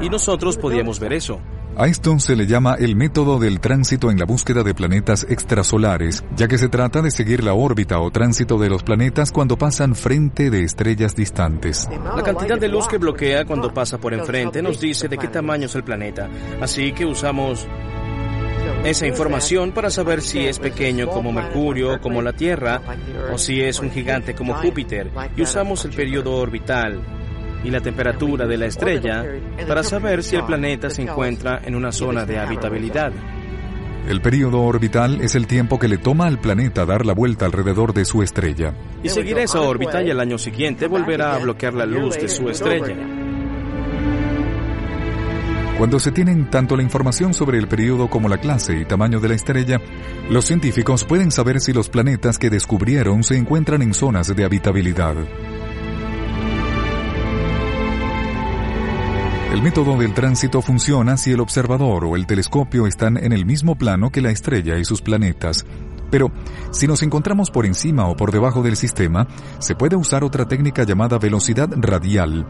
y 0.00 0.08
nosotros 0.08 0.56
podíamos 0.56 1.00
ver 1.00 1.14
eso. 1.14 1.40
A 1.76 1.86
esto 1.86 2.18
se 2.18 2.36
le 2.36 2.46
llama 2.46 2.74
el 2.78 2.96
método 2.96 3.38
del 3.38 3.60
tránsito 3.60 4.10
en 4.10 4.18
la 4.18 4.24
búsqueda 4.24 4.62
de 4.62 4.74
planetas 4.74 5.24
extrasolares, 5.28 6.24
ya 6.36 6.48
que 6.48 6.58
se 6.58 6.68
trata 6.68 7.00
de 7.00 7.10
seguir 7.10 7.44
la 7.44 7.54
órbita 7.54 8.00
o 8.00 8.10
tránsito 8.10 8.58
de 8.58 8.68
los 8.68 8.82
planetas 8.82 9.30
cuando 9.30 9.56
pasan 9.56 9.94
frente 9.94 10.50
de 10.50 10.64
estrellas 10.64 11.14
distantes. 11.14 11.88
La 12.16 12.22
cantidad 12.22 12.58
de 12.58 12.68
luz 12.68 12.88
que 12.88 12.98
bloquea 12.98 13.44
cuando 13.44 13.72
pasa 13.72 13.98
por 13.98 14.12
enfrente 14.12 14.62
nos 14.62 14.80
dice 14.80 15.08
de 15.08 15.16
qué 15.16 15.28
tamaño 15.28 15.66
es 15.66 15.74
el 15.74 15.84
planeta, 15.84 16.28
así 16.60 16.92
que 16.92 17.06
usamos 17.06 17.66
esa 18.84 19.06
información 19.06 19.72
para 19.72 19.90
saber 19.90 20.22
si 20.22 20.46
es 20.46 20.58
pequeño 20.58 21.08
como 21.08 21.32
Mercurio, 21.32 22.00
como 22.00 22.22
la 22.22 22.32
Tierra, 22.32 22.80
o 23.32 23.38
si 23.38 23.60
es 23.60 23.80
un 23.80 23.90
gigante 23.90 24.34
como 24.34 24.54
Júpiter, 24.54 25.10
y 25.36 25.42
usamos 25.42 25.84
el 25.84 25.92
periodo 25.92 26.36
orbital 26.36 27.00
y 27.62 27.70
la 27.70 27.80
temperatura 27.80 28.46
de 28.46 28.56
la 28.56 28.66
estrella 28.66 29.24
para 29.66 29.82
saber 29.82 30.22
si 30.22 30.36
el 30.36 30.44
planeta 30.44 30.90
se 30.90 31.02
encuentra 31.02 31.60
en 31.64 31.74
una 31.74 31.92
zona 31.92 32.24
de 32.24 32.38
habitabilidad. 32.38 33.12
El 34.08 34.22
período 34.22 34.62
orbital 34.62 35.20
es 35.20 35.34
el 35.34 35.46
tiempo 35.46 35.78
que 35.78 35.86
le 35.86 35.98
toma 35.98 36.26
al 36.26 36.40
planeta 36.40 36.86
dar 36.86 37.04
la 37.04 37.12
vuelta 37.12 37.44
alrededor 37.44 37.92
de 37.92 38.06
su 38.06 38.22
estrella. 38.22 38.74
Y 39.02 39.10
seguirá 39.10 39.42
esa 39.42 39.60
órbita 39.60 40.02
y 40.02 40.10
al 40.10 40.20
año 40.20 40.38
siguiente 40.38 40.86
volverá 40.86 41.34
a 41.34 41.38
bloquear 41.38 41.74
la 41.74 41.86
luz 41.86 42.16
de 42.16 42.28
su 42.28 42.48
estrella. 42.48 42.96
Cuando 45.80 45.98
se 45.98 46.12
tienen 46.12 46.50
tanto 46.50 46.76
la 46.76 46.82
información 46.82 47.32
sobre 47.32 47.56
el 47.56 47.66
periodo 47.66 48.10
como 48.10 48.28
la 48.28 48.36
clase 48.36 48.76
y 48.76 48.84
tamaño 48.84 49.18
de 49.18 49.30
la 49.30 49.34
estrella, 49.34 49.80
los 50.28 50.44
científicos 50.44 51.06
pueden 51.06 51.30
saber 51.30 51.58
si 51.58 51.72
los 51.72 51.88
planetas 51.88 52.38
que 52.38 52.50
descubrieron 52.50 53.24
se 53.24 53.38
encuentran 53.38 53.80
en 53.80 53.94
zonas 53.94 54.36
de 54.36 54.44
habitabilidad. 54.44 55.16
El 59.54 59.62
método 59.62 59.96
del 59.96 60.12
tránsito 60.12 60.60
funciona 60.60 61.16
si 61.16 61.32
el 61.32 61.40
observador 61.40 62.04
o 62.04 62.14
el 62.14 62.26
telescopio 62.26 62.86
están 62.86 63.16
en 63.16 63.32
el 63.32 63.46
mismo 63.46 63.74
plano 63.74 64.10
que 64.10 64.20
la 64.20 64.32
estrella 64.32 64.76
y 64.76 64.84
sus 64.84 65.00
planetas. 65.00 65.64
Pero 66.10 66.30
si 66.72 66.88
nos 66.88 67.02
encontramos 67.02 67.50
por 67.50 67.64
encima 67.64 68.06
o 68.06 68.16
por 68.16 68.32
debajo 68.32 68.62
del 68.62 68.76
sistema, 68.76 69.28
se 69.60 69.74
puede 69.76 69.96
usar 69.96 70.24
otra 70.24 70.46
técnica 70.46 70.84
llamada 70.84 71.16
velocidad 71.16 71.70
radial. 71.74 72.46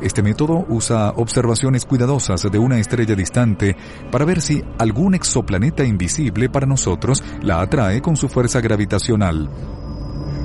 Este 0.00 0.22
método 0.22 0.64
usa 0.68 1.12
observaciones 1.16 1.84
cuidadosas 1.84 2.42
de 2.42 2.58
una 2.58 2.78
estrella 2.78 3.16
distante 3.16 3.76
para 4.12 4.24
ver 4.24 4.40
si 4.40 4.62
algún 4.78 5.14
exoplaneta 5.14 5.84
invisible 5.84 6.48
para 6.48 6.66
nosotros 6.66 7.22
la 7.42 7.60
atrae 7.60 8.00
con 8.00 8.16
su 8.16 8.28
fuerza 8.28 8.60
gravitacional. 8.60 9.50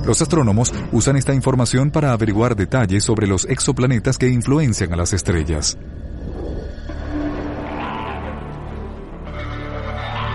Los 0.04 0.20
astrónomos 0.20 0.74
usan 0.90 1.16
esta 1.16 1.32
información 1.34 1.92
para 1.92 2.12
averiguar 2.12 2.56
detalles 2.56 3.04
sobre 3.04 3.28
los 3.28 3.44
exoplanetas 3.44 4.18
que 4.18 4.28
influencian 4.28 4.92
a 4.92 4.96
las 4.96 5.12
estrellas. 5.12 5.78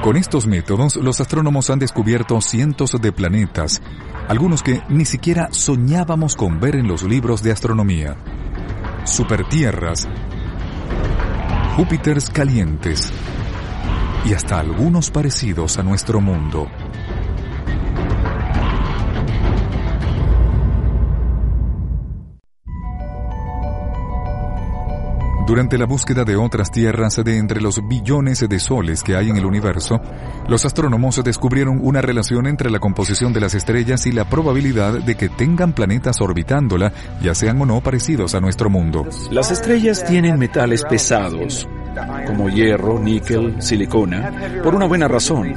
Con 0.02 0.16
estos 0.16 0.48
métodos, 0.48 0.96
los 0.96 1.20
astrónomos 1.20 1.70
han 1.70 1.80
descubierto 1.80 2.40
cientos 2.40 2.96
de 3.02 3.12
planetas, 3.12 3.82
algunos 4.30 4.64
que 4.64 4.82
ni 4.88 5.04
siquiera 5.04 5.50
soñábamos 5.52 6.38
con 6.38 6.62
ver 6.62 6.78
en 6.78 6.88
los 6.88 7.04
libros 7.04 7.44
de 7.44 7.52
astronomía 7.52 8.16
supertierras, 9.10 10.08
Júpiters 11.76 12.30
calientes 12.30 13.12
y 14.26 14.34
hasta 14.34 14.60
algunos 14.60 15.12
parecidos 15.12 15.78
a 15.78 15.84
nuestro 15.84 16.20
mundo. 16.22 16.68
Durante 25.50 25.80
la 25.80 25.88
búsqueda 25.88 26.26
de 26.26 26.36
otras 26.36 26.70
tierras 26.70 27.16
de 27.16 27.40
entre 27.40 27.60
los 27.60 27.82
billones 27.88 28.48
de 28.48 28.60
soles 28.60 29.02
que 29.02 29.16
hay 29.16 29.32
en 29.32 29.38
el 29.38 29.48
universo, 29.48 30.00
los 30.48 30.64
astrónomos 30.64 31.24
descubrieron 31.24 31.80
una 31.82 32.04
relación 32.04 32.46
entre 32.46 32.70
la 32.70 32.78
composición 32.78 33.34
de 33.34 33.40
las 33.40 33.56
estrellas 33.56 34.06
y 34.06 34.12
la 34.12 34.26
probabilidad 34.26 35.00
de 35.00 35.16
que 35.16 35.28
tengan 35.28 35.74
planetas 35.74 36.22
orbitándola, 36.22 36.94
ya 37.24 37.34
sean 37.34 37.60
o 37.60 37.66
no 37.66 37.82
parecidos 37.82 38.36
a 38.36 38.40
nuestro 38.40 38.70
mundo. 38.70 39.08
Las 39.32 39.50
estrellas 39.50 40.06
tienen 40.06 40.38
metales 40.38 40.86
pesados, 40.86 41.68
como 42.28 42.48
hierro, 42.52 43.00
níquel, 43.00 43.60
silicona, 43.60 44.62
por 44.64 44.76
una 44.76 44.86
buena 44.86 45.08
razón. 45.08 45.56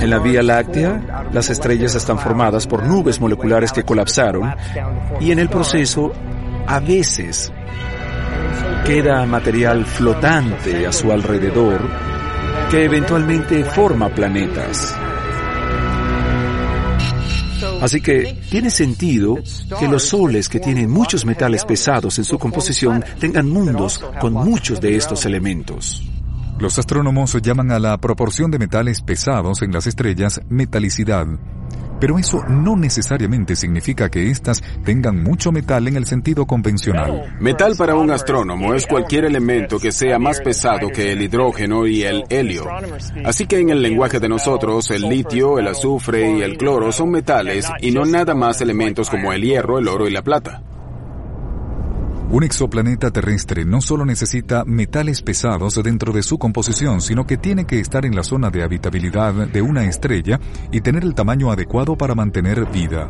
En 0.00 0.08
la 0.08 0.18
Vía 0.18 0.42
Láctea, 0.42 1.28
las 1.30 1.50
estrellas 1.50 1.94
están 1.94 2.18
formadas 2.18 2.66
por 2.66 2.86
nubes 2.86 3.20
moleculares 3.20 3.70
que 3.70 3.82
colapsaron 3.82 4.54
y 5.20 5.30
en 5.30 5.40
el 5.40 5.50
proceso, 5.50 6.10
a 6.66 6.80
veces, 6.80 7.52
queda 8.84 9.24
material 9.26 9.84
flotante 9.84 10.86
a 10.86 10.92
su 10.92 11.10
alrededor 11.10 11.80
que 12.70 12.84
eventualmente 12.84 13.64
forma 13.64 14.08
planetas. 14.08 14.96
Así 17.80 18.00
que 18.00 18.38
tiene 18.50 18.70
sentido 18.70 19.36
que 19.78 19.88
los 19.88 20.04
soles 20.04 20.48
que 20.48 20.60
tienen 20.60 20.90
muchos 20.90 21.24
metales 21.24 21.64
pesados 21.64 22.18
en 22.18 22.24
su 22.24 22.38
composición 22.38 23.04
tengan 23.18 23.48
mundos 23.48 24.02
con 24.20 24.32
muchos 24.32 24.80
de 24.80 24.96
estos 24.96 25.26
elementos. 25.26 26.02
Los 26.58 26.78
astrónomos 26.78 27.36
llaman 27.42 27.70
a 27.70 27.78
la 27.78 27.98
proporción 27.98 28.50
de 28.50 28.58
metales 28.58 29.02
pesados 29.02 29.60
en 29.62 29.72
las 29.72 29.86
estrellas 29.86 30.40
metalicidad 30.48 31.26
pero 32.00 32.18
eso 32.18 32.42
no 32.48 32.76
necesariamente 32.76 33.56
significa 33.56 34.08
que 34.08 34.30
éstas 34.30 34.62
tengan 34.84 35.22
mucho 35.22 35.52
metal 35.52 35.88
en 35.88 35.96
el 35.96 36.06
sentido 36.06 36.46
convencional. 36.46 37.36
Metal 37.40 37.74
para 37.76 37.94
un 37.94 38.10
astrónomo 38.10 38.74
es 38.74 38.86
cualquier 38.86 39.24
elemento 39.24 39.78
que 39.78 39.92
sea 39.92 40.18
más 40.18 40.40
pesado 40.40 40.88
que 40.88 41.12
el 41.12 41.22
hidrógeno 41.22 41.86
y 41.86 42.02
el 42.02 42.24
helio. 42.28 42.66
Así 43.24 43.46
que 43.46 43.58
en 43.58 43.70
el 43.70 43.82
lenguaje 43.82 44.20
de 44.20 44.28
nosotros, 44.28 44.90
el 44.90 45.02
litio, 45.02 45.58
el 45.58 45.68
azufre 45.68 46.38
y 46.38 46.42
el 46.42 46.56
cloro 46.56 46.92
son 46.92 47.10
metales 47.10 47.68
y 47.80 47.90
no 47.90 48.04
nada 48.04 48.34
más 48.34 48.60
elementos 48.60 49.10
como 49.10 49.32
el 49.32 49.42
hierro, 49.42 49.78
el 49.78 49.88
oro 49.88 50.06
y 50.06 50.12
la 50.12 50.22
plata. 50.22 50.62
Un 52.28 52.42
exoplaneta 52.42 53.12
terrestre 53.12 53.64
no 53.64 53.80
solo 53.80 54.04
necesita 54.04 54.64
metales 54.64 55.22
pesados 55.22 55.80
dentro 55.80 56.12
de 56.12 56.24
su 56.24 56.38
composición, 56.38 57.00
sino 57.00 57.24
que 57.24 57.36
tiene 57.36 57.66
que 57.66 57.78
estar 57.78 58.04
en 58.04 58.16
la 58.16 58.24
zona 58.24 58.50
de 58.50 58.64
habitabilidad 58.64 59.32
de 59.32 59.62
una 59.62 59.84
estrella 59.84 60.40
y 60.72 60.80
tener 60.80 61.04
el 61.04 61.14
tamaño 61.14 61.52
adecuado 61.52 61.96
para 61.96 62.16
mantener 62.16 62.66
vida. 62.66 63.08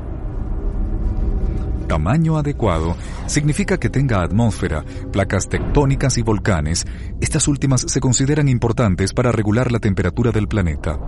Tamaño 1.88 2.36
adecuado 2.36 2.94
significa 3.26 3.78
que 3.78 3.88
tenga 3.88 4.22
atmósfera, 4.22 4.84
placas 5.12 5.48
tectónicas 5.48 6.18
y 6.18 6.22
volcanes. 6.22 6.84
Estas 7.18 7.48
últimas 7.48 7.86
se 7.88 8.00
consideran 8.00 8.48
importantes 8.50 9.14
para 9.14 9.32
regular 9.32 9.72
la 9.72 9.78
temperatura 9.78 10.30
del 10.30 10.46
planeta. 10.46 10.98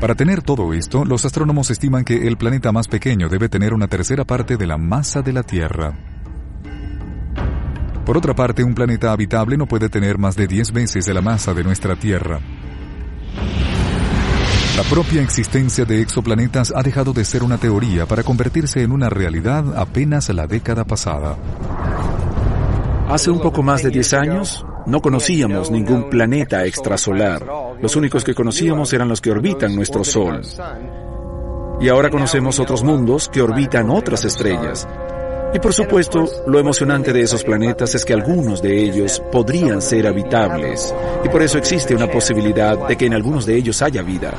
Para 0.00 0.14
tener 0.14 0.42
todo 0.42 0.74
esto, 0.74 1.06
los 1.06 1.24
astrónomos 1.24 1.70
estiman 1.70 2.04
que 2.04 2.28
el 2.28 2.36
planeta 2.36 2.70
más 2.70 2.86
pequeño 2.86 3.30
debe 3.30 3.48
tener 3.48 3.72
una 3.72 3.88
tercera 3.88 4.24
parte 4.24 4.58
de 4.58 4.66
la 4.66 4.76
masa 4.76 5.22
de 5.22 5.32
la 5.32 5.42
Tierra. 5.42 5.94
Por 8.04 8.18
otra 8.18 8.34
parte, 8.34 8.62
un 8.62 8.74
planeta 8.74 9.10
habitable 9.10 9.56
no 9.56 9.66
puede 9.66 9.88
tener 9.88 10.18
más 10.18 10.36
de 10.36 10.46
10 10.46 10.72
veces 10.72 11.06
de 11.06 11.14
la 11.14 11.22
masa 11.22 11.54
de 11.54 11.64
nuestra 11.64 11.96
Tierra. 11.96 12.40
La 14.76 14.82
propia 14.82 15.22
existencia 15.22 15.86
de 15.86 16.02
exoplanetas 16.02 16.74
ha 16.76 16.82
dejado 16.82 17.14
de 17.14 17.24
ser 17.24 17.42
una 17.42 17.56
teoría 17.56 18.04
para 18.04 18.22
convertirse 18.22 18.82
en 18.82 18.92
una 18.92 19.08
realidad 19.08 19.76
apenas 19.78 20.28
la 20.28 20.46
década 20.46 20.84
pasada. 20.84 21.38
Hace 23.08 23.30
un 23.30 23.40
poco 23.40 23.62
más 23.62 23.82
de 23.82 23.88
10 23.88 24.12
años, 24.12 24.66
no 24.84 25.00
conocíamos 25.00 25.70
ningún 25.70 26.10
planeta 26.10 26.66
extrasolar. 26.66 27.46
Los 27.80 27.96
únicos 27.96 28.24
que 28.24 28.34
conocíamos 28.34 28.92
eran 28.92 29.08
los 29.08 29.20
que 29.20 29.30
orbitan 29.30 29.74
nuestro 29.74 30.04
Sol. 30.04 30.42
Y 31.80 31.88
ahora 31.88 32.10
conocemos 32.10 32.58
otros 32.58 32.82
mundos 32.82 33.28
que 33.28 33.42
orbitan 33.42 33.90
otras 33.90 34.24
estrellas. 34.24 34.88
Y 35.54 35.58
por 35.58 35.72
supuesto, 35.72 36.26
lo 36.46 36.58
emocionante 36.58 37.12
de 37.12 37.22
esos 37.22 37.44
planetas 37.44 37.94
es 37.94 38.04
que 38.04 38.12
algunos 38.12 38.60
de 38.60 38.82
ellos 38.82 39.22
podrían 39.30 39.80
ser 39.80 40.06
habitables. 40.06 40.94
Y 41.24 41.28
por 41.28 41.42
eso 41.42 41.58
existe 41.58 41.94
una 41.94 42.10
posibilidad 42.10 42.88
de 42.88 42.96
que 42.96 43.06
en 43.06 43.14
algunos 43.14 43.46
de 43.46 43.56
ellos 43.56 43.80
haya 43.82 44.02
vida. 44.02 44.34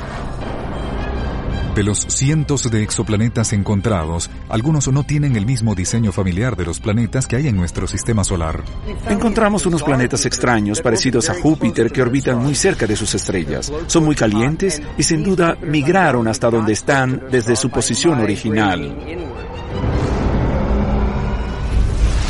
De 1.78 1.84
los 1.84 2.00
cientos 2.00 2.72
de 2.72 2.82
exoplanetas 2.82 3.54
encontrados, 3.54 4.32
algunos 4.50 4.88
no 4.88 5.04
tienen 5.04 5.36
el 5.36 5.46
mismo 5.46 5.76
diseño 5.76 6.12
familiar 6.12 6.56
de 6.56 6.66
los 6.66 6.80
planetas 6.80 7.28
que 7.28 7.36
hay 7.36 7.48
en 7.48 7.56
nuestro 7.56 7.86
sistema 7.86 8.24
solar. 8.24 8.64
Encontramos 9.08 9.64
unos 9.68 9.84
planetas 9.84 10.26
extraños 10.26 10.82
parecidos 10.82 11.30
a 11.30 11.36
Júpiter 11.36 11.92
que 11.92 12.02
orbitan 12.02 12.40
muy 12.40 12.56
cerca 12.56 12.88
de 12.88 12.96
sus 12.96 13.14
estrellas. 13.14 13.72
Son 13.86 14.04
muy 14.04 14.16
calientes 14.16 14.82
y 14.98 15.04
sin 15.04 15.24
duda 15.24 15.56
migraron 15.62 16.28
hasta 16.28 16.50
donde 16.50 16.74
están 16.74 17.26
desde 17.30 17.56
su 17.56 17.70
posición 17.70 18.22
original. 18.22 18.98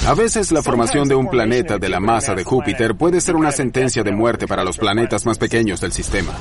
A 0.07 0.13
veces 0.13 0.51
la 0.51 0.61
formación 0.61 1.07
de 1.07 1.15
un 1.15 1.29
planeta 1.29 1.77
de 1.77 1.87
la 1.87 2.01
masa 2.01 2.35
de 2.35 2.43
Júpiter 2.43 2.97
puede 2.97 3.21
ser 3.21 3.37
una 3.37 3.53
sentencia 3.53 4.03
de 4.03 4.11
muerte 4.11 4.45
para 4.45 4.65
los 4.65 4.77
planetas 4.77 5.25
más 5.25 5.37
pequeños 5.37 5.79
del 5.79 5.93
sistema. 5.93 6.33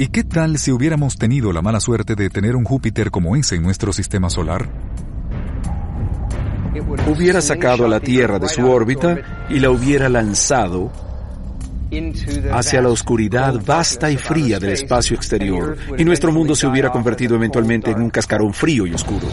¿Y 0.00 0.08
qué 0.08 0.24
tal 0.24 0.56
si 0.56 0.72
hubiéramos 0.72 1.18
tenido 1.18 1.52
la 1.52 1.60
mala 1.60 1.78
suerte 1.78 2.14
de 2.14 2.30
tener 2.30 2.56
un 2.56 2.64
Júpiter 2.64 3.10
como 3.10 3.36
ese 3.36 3.56
en 3.56 3.62
nuestro 3.62 3.92
sistema 3.92 4.30
solar? 4.30 4.66
Hubiera 7.06 7.42
sacado 7.42 7.84
a 7.84 7.88
la 7.88 8.00
Tierra 8.00 8.38
de 8.38 8.48
su 8.48 8.66
órbita 8.66 9.46
y 9.50 9.58
la 9.58 9.68
hubiera 9.68 10.08
lanzado 10.08 10.90
hacia 12.50 12.80
la 12.80 12.88
oscuridad 12.88 13.60
vasta 13.62 14.10
y 14.10 14.16
fría 14.16 14.58
del 14.58 14.70
espacio 14.70 15.16
exterior, 15.16 15.76
y 15.98 16.04
nuestro 16.06 16.32
mundo 16.32 16.56
se 16.56 16.66
hubiera 16.66 16.88
convertido 16.88 17.36
eventualmente 17.36 17.90
en 17.90 18.00
un 18.00 18.08
cascarón 18.08 18.54
frío 18.54 18.86
y 18.86 18.94
oscuro. 18.94 19.28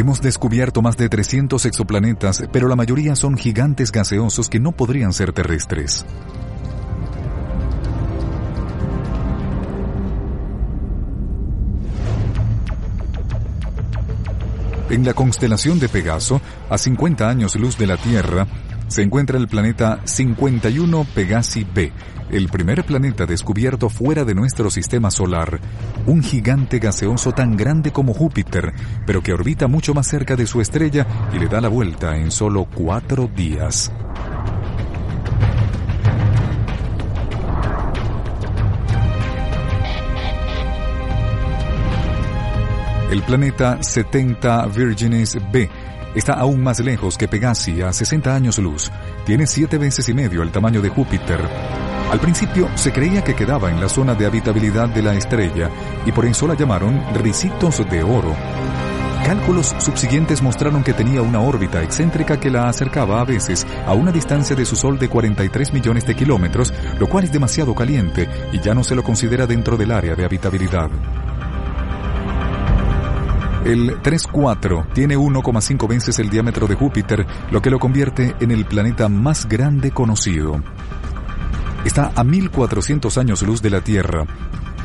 Hemos 0.00 0.22
descubierto 0.22 0.80
más 0.80 0.96
de 0.96 1.10
300 1.10 1.66
exoplanetas, 1.66 2.42
pero 2.50 2.68
la 2.68 2.74
mayoría 2.74 3.14
son 3.14 3.36
gigantes 3.36 3.92
gaseosos 3.92 4.48
que 4.48 4.58
no 4.58 4.72
podrían 4.72 5.12
ser 5.12 5.34
terrestres. 5.34 6.06
En 14.88 15.04
la 15.04 15.12
constelación 15.12 15.78
de 15.78 15.90
Pegaso, 15.90 16.40
a 16.70 16.78
50 16.78 17.28
años 17.28 17.56
luz 17.56 17.76
de 17.76 17.86
la 17.86 17.98
Tierra, 17.98 18.46
se 18.90 19.02
encuentra 19.02 19.38
el 19.38 19.46
planeta 19.46 20.00
51 20.02 21.06
Pegasi 21.14 21.62
b, 21.62 21.92
el 22.32 22.48
primer 22.48 22.84
planeta 22.84 23.24
descubierto 23.24 23.88
fuera 23.88 24.24
de 24.24 24.34
nuestro 24.34 24.68
sistema 24.68 25.12
solar, 25.12 25.60
un 26.06 26.24
gigante 26.24 26.80
gaseoso 26.80 27.30
tan 27.30 27.56
grande 27.56 27.92
como 27.92 28.12
Júpiter, 28.14 28.74
pero 29.06 29.22
que 29.22 29.32
orbita 29.32 29.68
mucho 29.68 29.94
más 29.94 30.08
cerca 30.08 30.34
de 30.34 30.46
su 30.46 30.60
estrella 30.60 31.06
y 31.32 31.38
le 31.38 31.46
da 31.46 31.60
la 31.60 31.68
vuelta 31.68 32.16
en 32.16 32.32
solo 32.32 32.66
cuatro 32.74 33.30
días. 33.32 33.92
El 43.10 43.24
planeta 43.24 43.82
70 43.82 44.66
Virginis 44.66 45.36
b 45.50 45.68
está 46.14 46.34
aún 46.34 46.62
más 46.62 46.78
lejos 46.78 47.18
que 47.18 47.26
Pegasi 47.26 47.82
a 47.82 47.92
60 47.92 48.32
años 48.32 48.58
luz. 48.58 48.88
Tiene 49.26 49.48
siete 49.48 49.78
veces 49.78 50.08
y 50.08 50.14
medio 50.14 50.44
el 50.44 50.52
tamaño 50.52 50.80
de 50.80 50.90
Júpiter. 50.90 51.40
Al 52.12 52.20
principio 52.20 52.68
se 52.76 52.92
creía 52.92 53.24
que 53.24 53.34
quedaba 53.34 53.68
en 53.68 53.80
la 53.80 53.88
zona 53.88 54.14
de 54.14 54.26
habitabilidad 54.26 54.88
de 54.90 55.02
la 55.02 55.14
estrella 55.14 55.68
y 56.06 56.12
por 56.12 56.24
eso 56.24 56.46
la 56.46 56.54
llamaron 56.54 57.02
Ricitos 57.14 57.84
de 57.90 58.04
Oro. 58.04 58.32
Cálculos 59.26 59.74
subsiguientes 59.78 60.40
mostraron 60.40 60.84
que 60.84 60.94
tenía 60.94 61.20
una 61.20 61.40
órbita 61.40 61.82
excéntrica 61.82 62.38
que 62.38 62.48
la 62.48 62.68
acercaba 62.68 63.20
a 63.20 63.24
veces 63.24 63.66
a 63.86 63.92
una 63.92 64.12
distancia 64.12 64.54
de 64.54 64.64
su 64.64 64.76
Sol 64.76 65.00
de 65.00 65.08
43 65.08 65.72
millones 65.72 66.06
de 66.06 66.14
kilómetros, 66.14 66.72
lo 67.00 67.08
cual 67.08 67.24
es 67.24 67.32
demasiado 67.32 67.74
caliente 67.74 68.28
y 68.52 68.60
ya 68.60 68.72
no 68.72 68.84
se 68.84 68.94
lo 68.94 69.02
considera 69.02 69.48
dentro 69.48 69.76
del 69.76 69.90
área 69.90 70.14
de 70.14 70.24
habitabilidad. 70.24 70.90
El 73.64 74.00
3-4 74.00 74.90
tiene 74.94 75.18
1,5 75.18 75.86
veces 75.86 76.18
el 76.18 76.30
diámetro 76.30 76.66
de 76.66 76.76
Júpiter, 76.76 77.26
lo 77.50 77.60
que 77.60 77.68
lo 77.68 77.78
convierte 77.78 78.34
en 78.40 78.50
el 78.52 78.64
planeta 78.64 79.08
más 79.10 79.46
grande 79.46 79.90
conocido. 79.90 80.62
Está 81.84 82.10
a 82.14 82.24
1400 82.24 83.18
años 83.18 83.42
luz 83.42 83.60
de 83.60 83.68
la 83.68 83.82
Tierra. 83.82 84.24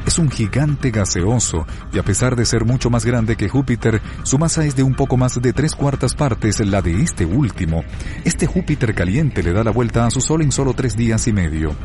Es 0.05 0.19
un 0.19 0.29
gigante 0.29 0.91
gaseoso 0.91 1.65
y 1.93 1.99
a 1.99 2.03
pesar 2.03 2.35
de 2.35 2.45
ser 2.45 2.65
mucho 2.65 2.89
más 2.89 3.05
grande 3.05 3.37
que 3.37 3.47
Júpiter, 3.47 4.01
su 4.23 4.37
masa 4.37 4.65
es 4.65 4.75
de 4.75 4.83
un 4.83 4.93
poco 4.93 5.15
más 5.15 5.41
de 5.41 5.53
tres 5.53 5.73
cuartas 5.73 6.13
partes 6.13 6.59
la 6.59 6.81
de 6.81 7.01
este 7.01 7.25
último. 7.25 7.83
Este 8.25 8.45
Júpiter 8.45 8.93
caliente 8.93 9.41
le 9.41 9.53
da 9.53 9.63
la 9.63 9.71
vuelta 9.71 10.05
a 10.05 10.11
su 10.11 10.19
Sol 10.19 10.41
en 10.41 10.51
solo 10.51 10.73
tres 10.73 10.97
días 10.97 11.27
y 11.27 11.33
medio. 11.33 11.75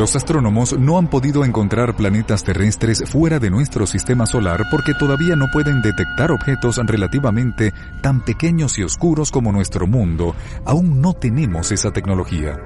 Los 0.00 0.16
astrónomos 0.16 0.78
no 0.78 0.96
han 0.96 1.08
podido 1.08 1.44
encontrar 1.44 1.94
planetas 1.94 2.42
terrestres 2.42 3.02
fuera 3.06 3.38
de 3.38 3.50
nuestro 3.50 3.86
sistema 3.86 4.24
solar 4.24 4.64
porque 4.70 4.94
todavía 4.94 5.36
no 5.36 5.48
pueden 5.52 5.82
detectar 5.82 6.32
objetos 6.32 6.78
relativamente 6.86 7.74
tan 8.00 8.24
pequeños 8.24 8.78
y 8.78 8.82
oscuros 8.82 9.30
como 9.30 9.52
nuestro 9.52 9.86
mundo. 9.86 10.34
Aún 10.64 11.02
no 11.02 11.12
tenemos 11.12 11.70
esa 11.70 11.90
tecnología. 11.90 12.56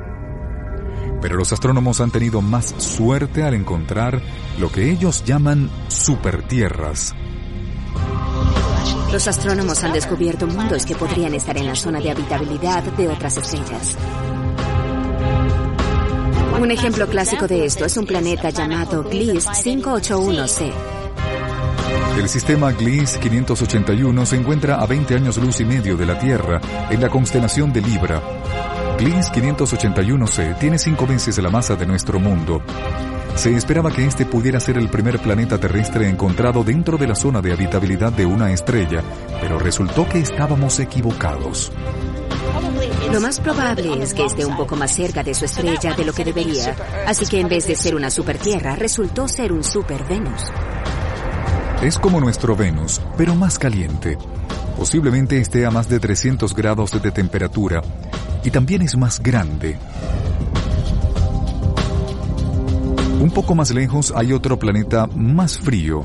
Pero 1.21 1.35
los 1.35 1.53
astrónomos 1.53 2.01
han 2.01 2.13
tenido 2.13 2.41
más 2.41 2.67
suerte 2.79 3.43
al 3.43 3.55
encontrar 3.55 4.23
lo 4.61 4.71
que 4.71 4.93
ellos 4.93 5.25
llaman 5.25 5.69
supertierras. 5.89 7.17
Los 9.11 9.27
astrónomos 9.27 9.83
han 9.83 9.93
descubierto 9.93 10.47
mundos 10.47 10.87
que 10.87 10.95
podrían 10.95 11.35
estar 11.35 11.57
en 11.59 11.67
la 11.67 11.75
zona 11.75 11.99
de 11.99 12.13
habitabilidad 12.13 12.85
de 12.85 13.09
otras 13.09 13.37
estrellas. 13.39 13.99
Un 16.65 16.71
ejemplo 16.71 17.07
clásico 17.07 17.47
de 17.47 17.67
esto 17.67 17.85
es 17.85 17.95
un 17.99 18.07
planeta 18.07 18.49
llamado 18.49 19.03
Gliese 19.03 19.51
581c. 19.51 20.73
El 22.19 22.27
sistema 22.27 22.73
Gliese 22.73 23.21
581 23.21 24.25
se 24.25 24.37
encuentra 24.37 24.77
a 24.77 24.87
20 24.87 25.15
años 25.15 25.37
luz 25.37 25.61
y 25.61 25.67
medio 25.67 25.99
de 25.99 26.07
la 26.07 26.19
Tierra, 26.19 26.63
en 26.89 27.03
la 27.03 27.11
constelación 27.11 27.71
de 27.71 27.83
Libra. 27.83 28.23
Gliese 28.99 29.31
581c 29.33 30.59
tiene 30.59 30.79
cinco 30.79 31.07
veces 31.07 31.37
la 31.37 31.51
masa 31.51 31.77
de 31.77 31.85
nuestro 31.85 32.19
mundo. 32.19 32.63
Se 33.35 33.55
esperaba 33.55 33.91
que 33.91 34.07
este 34.07 34.25
pudiera 34.25 34.59
ser 34.59 34.79
el 34.79 34.89
primer 34.89 35.19
planeta 35.19 35.59
terrestre 35.59 36.09
encontrado 36.09 36.65
dentro 36.65 36.97
de 36.97 37.09
la 37.09 37.15
zona 37.15 37.43
de 37.43 37.53
habitabilidad 37.53 38.13
de 38.13 38.25
una 38.25 38.53
estrella, 38.53 39.03
pero 39.39 39.59
resultó 39.59 40.09
que 40.09 40.21
estábamos 40.21 40.81
equivocados. 40.81 41.71
Lo 43.15 43.21
más 43.21 43.39
probable 43.39 44.03
es 44.03 44.13
que 44.13 44.25
esté 44.25 44.45
un 44.45 44.57
poco 44.57 44.75
más 44.75 44.91
cerca 44.91 45.23
de 45.23 45.35
su 45.35 45.45
estrella 45.45 45.95
de 45.95 46.05
lo 46.05 46.13
que 46.13 46.25
debería, 46.25 46.75
así 47.07 47.25
que 47.27 47.39
en 47.39 47.49
vez 47.49 47.65
de 47.69 47.77
ser 47.77 47.95
una 47.95 48.11
super 48.11 48.39
Tierra, 48.39 48.75
resultó 48.75 49.29
ser 49.29 49.53
un 49.53 49.63
super 49.63 50.03
Venus. 50.03 50.43
Es 51.81 51.97
como 51.97 52.21
nuestro 52.21 52.57
Venus, 52.57 53.01
pero 53.17 53.37
más 53.37 53.57
caliente. 53.57 54.19
Posiblemente 54.77 55.39
esté 55.39 55.65
a 55.65 55.71
más 55.71 55.89
de 55.89 56.01
300 56.01 56.57
grados 56.57 56.91
de 57.01 57.13
temperatura 57.13 57.83
y 58.43 58.51
también 58.51 58.83
es 58.83 58.97
más 58.97 59.21
grande. 59.23 59.79
Un 63.21 63.31
poco 63.31 63.55
más 63.55 63.73
lejos 63.73 64.13
hay 64.17 64.33
otro 64.33 64.59
planeta 64.59 65.07
más 65.07 65.61
frío, 65.61 66.05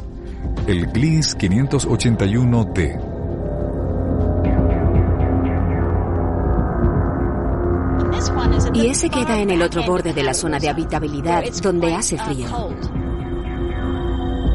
el 0.68 0.86
Gliese 0.86 1.36
581d. 1.40 3.09
Y 8.82 8.88
ese 8.88 9.10
queda 9.10 9.42
en 9.42 9.50
el 9.50 9.62
otro 9.62 9.84
borde 9.84 10.14
de 10.14 10.24
la 10.24 10.34
zona 10.34 10.58
de 10.58 10.70
habitabilidad, 10.70 11.44
donde 11.62 11.94
hace 11.94 12.18
frío. 12.18 12.48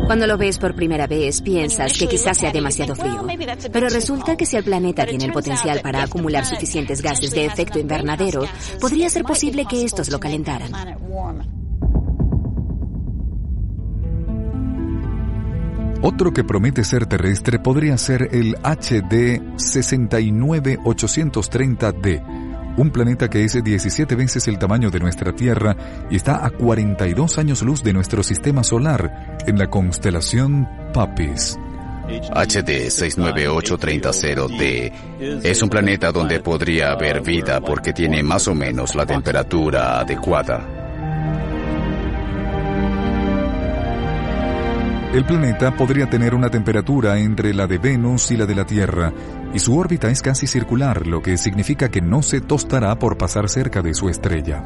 Cuando 0.06 0.26
lo 0.26 0.38
ves 0.38 0.56
por 0.58 0.74
primera 0.74 1.06
vez, 1.06 1.42
piensas 1.42 1.92
que 1.98 2.08
quizás 2.08 2.38
sea 2.38 2.50
demasiado 2.50 2.96
frío. 2.96 3.26
Pero 3.70 3.90
resulta 3.90 4.34
que 4.36 4.46
si 4.46 4.56
el 4.56 4.64
planeta 4.64 5.04
tiene 5.04 5.26
el 5.26 5.32
potencial 5.32 5.82
para 5.82 6.02
acumular 6.02 6.46
suficientes 6.46 7.02
gases 7.02 7.32
de 7.32 7.44
efecto 7.44 7.78
invernadero, 7.78 8.46
podría 8.80 9.10
ser 9.10 9.24
posible 9.24 9.66
que 9.66 9.84
estos 9.84 10.10
lo 10.10 10.18
calentaran. 10.18 10.72
Otro 16.00 16.32
que 16.32 16.44
promete 16.44 16.82
ser 16.84 17.04
terrestre 17.06 17.58
podría 17.58 17.98
ser 17.98 18.30
el 18.32 18.54
HD 18.56 19.42
69830D 19.56 22.43
un 22.76 22.90
planeta 22.90 23.28
que 23.28 23.44
es 23.44 23.62
17 23.62 24.14
veces 24.14 24.48
el 24.48 24.58
tamaño 24.58 24.90
de 24.90 25.00
nuestra 25.00 25.32
Tierra 25.32 25.76
y 26.10 26.16
está 26.16 26.44
a 26.44 26.50
42 26.50 27.38
años 27.38 27.62
luz 27.62 27.82
de 27.82 27.92
nuestro 27.92 28.22
sistema 28.22 28.64
solar, 28.64 29.38
en 29.46 29.58
la 29.58 29.68
constelación 29.68 30.68
Papis. 30.92 31.58
HD 32.06 32.90
69830D 32.90 34.92
es 35.42 35.62
un 35.62 35.70
planeta 35.70 36.12
donde 36.12 36.40
podría 36.40 36.92
haber 36.92 37.22
vida 37.22 37.58
porque 37.60 37.94
tiene 37.94 38.22
más 38.22 38.46
o 38.48 38.54
menos 38.54 38.94
la 38.94 39.06
temperatura 39.06 40.00
adecuada. 40.00 40.73
El 45.14 45.24
planeta 45.24 45.70
podría 45.76 46.10
tener 46.10 46.34
una 46.34 46.50
temperatura 46.50 47.16
entre 47.20 47.54
la 47.54 47.68
de 47.68 47.78
Venus 47.78 48.32
y 48.32 48.36
la 48.36 48.46
de 48.46 48.54
la 48.56 48.66
Tierra, 48.66 49.12
y 49.54 49.60
su 49.60 49.78
órbita 49.78 50.10
es 50.10 50.20
casi 50.20 50.48
circular, 50.48 51.06
lo 51.06 51.22
que 51.22 51.36
significa 51.36 51.88
que 51.88 52.00
no 52.00 52.20
se 52.20 52.40
tostará 52.40 52.98
por 52.98 53.16
pasar 53.16 53.48
cerca 53.48 53.80
de 53.80 53.94
su 53.94 54.08
estrella. 54.08 54.64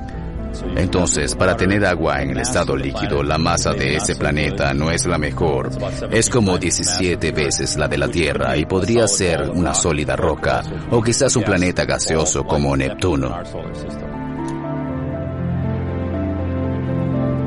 Entonces, 0.75 1.35
para 1.35 1.55
tener 1.55 1.85
agua 1.85 2.23
en 2.23 2.31
el 2.31 2.39
estado 2.39 2.75
líquido, 2.75 3.23
la 3.23 3.37
masa 3.37 3.75
de 3.75 3.97
ese 3.97 4.17
planeta 4.17 4.73
no 4.73 4.91
es 4.91 5.05
la 5.05 5.19
mejor. 5.19 5.69
Es 6.11 6.31
como 6.31 6.57
17 6.57 7.31
veces 7.31 7.77
la 7.77 7.87
de 7.87 7.99
la 7.99 8.09
Tierra 8.09 8.57
y 8.57 8.65
podría 8.65 9.07
ser 9.07 9.51
una 9.51 9.75
sólida 9.75 10.17
roca 10.17 10.63
o 10.91 11.03
quizás 11.03 11.37
un 11.37 11.43
planeta 11.43 11.85
gaseoso 11.85 12.45
como 12.45 12.75
Neptuno. 12.75 13.37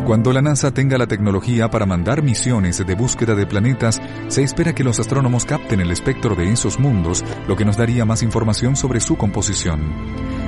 Cuando 0.06 0.34
la 0.34 0.42
NASA 0.42 0.72
tenga 0.72 0.98
la 0.98 1.06
tecnología 1.06 1.70
para 1.70 1.86
mandar 1.86 2.24
misiones 2.24 2.84
de 2.86 2.96
búsqueda 2.96 3.36
de 3.36 3.46
planetas, 3.46 4.02
se 4.30 4.42
espera 4.42 4.74
que 4.74 4.84
los 4.84 5.00
astrónomos 5.00 5.46
capten 5.46 5.80
el 5.80 5.92
espectro 5.92 6.36
de 6.36 6.52
esos 6.52 6.80
mundos, 6.80 7.24
lo 7.48 7.56
que 7.56 7.66
nos 7.66 7.78
daría 7.78 8.04
más 8.04 8.24
información 8.24 8.76
sobre 8.76 9.00
su 9.00 9.16
composición. 9.16 9.94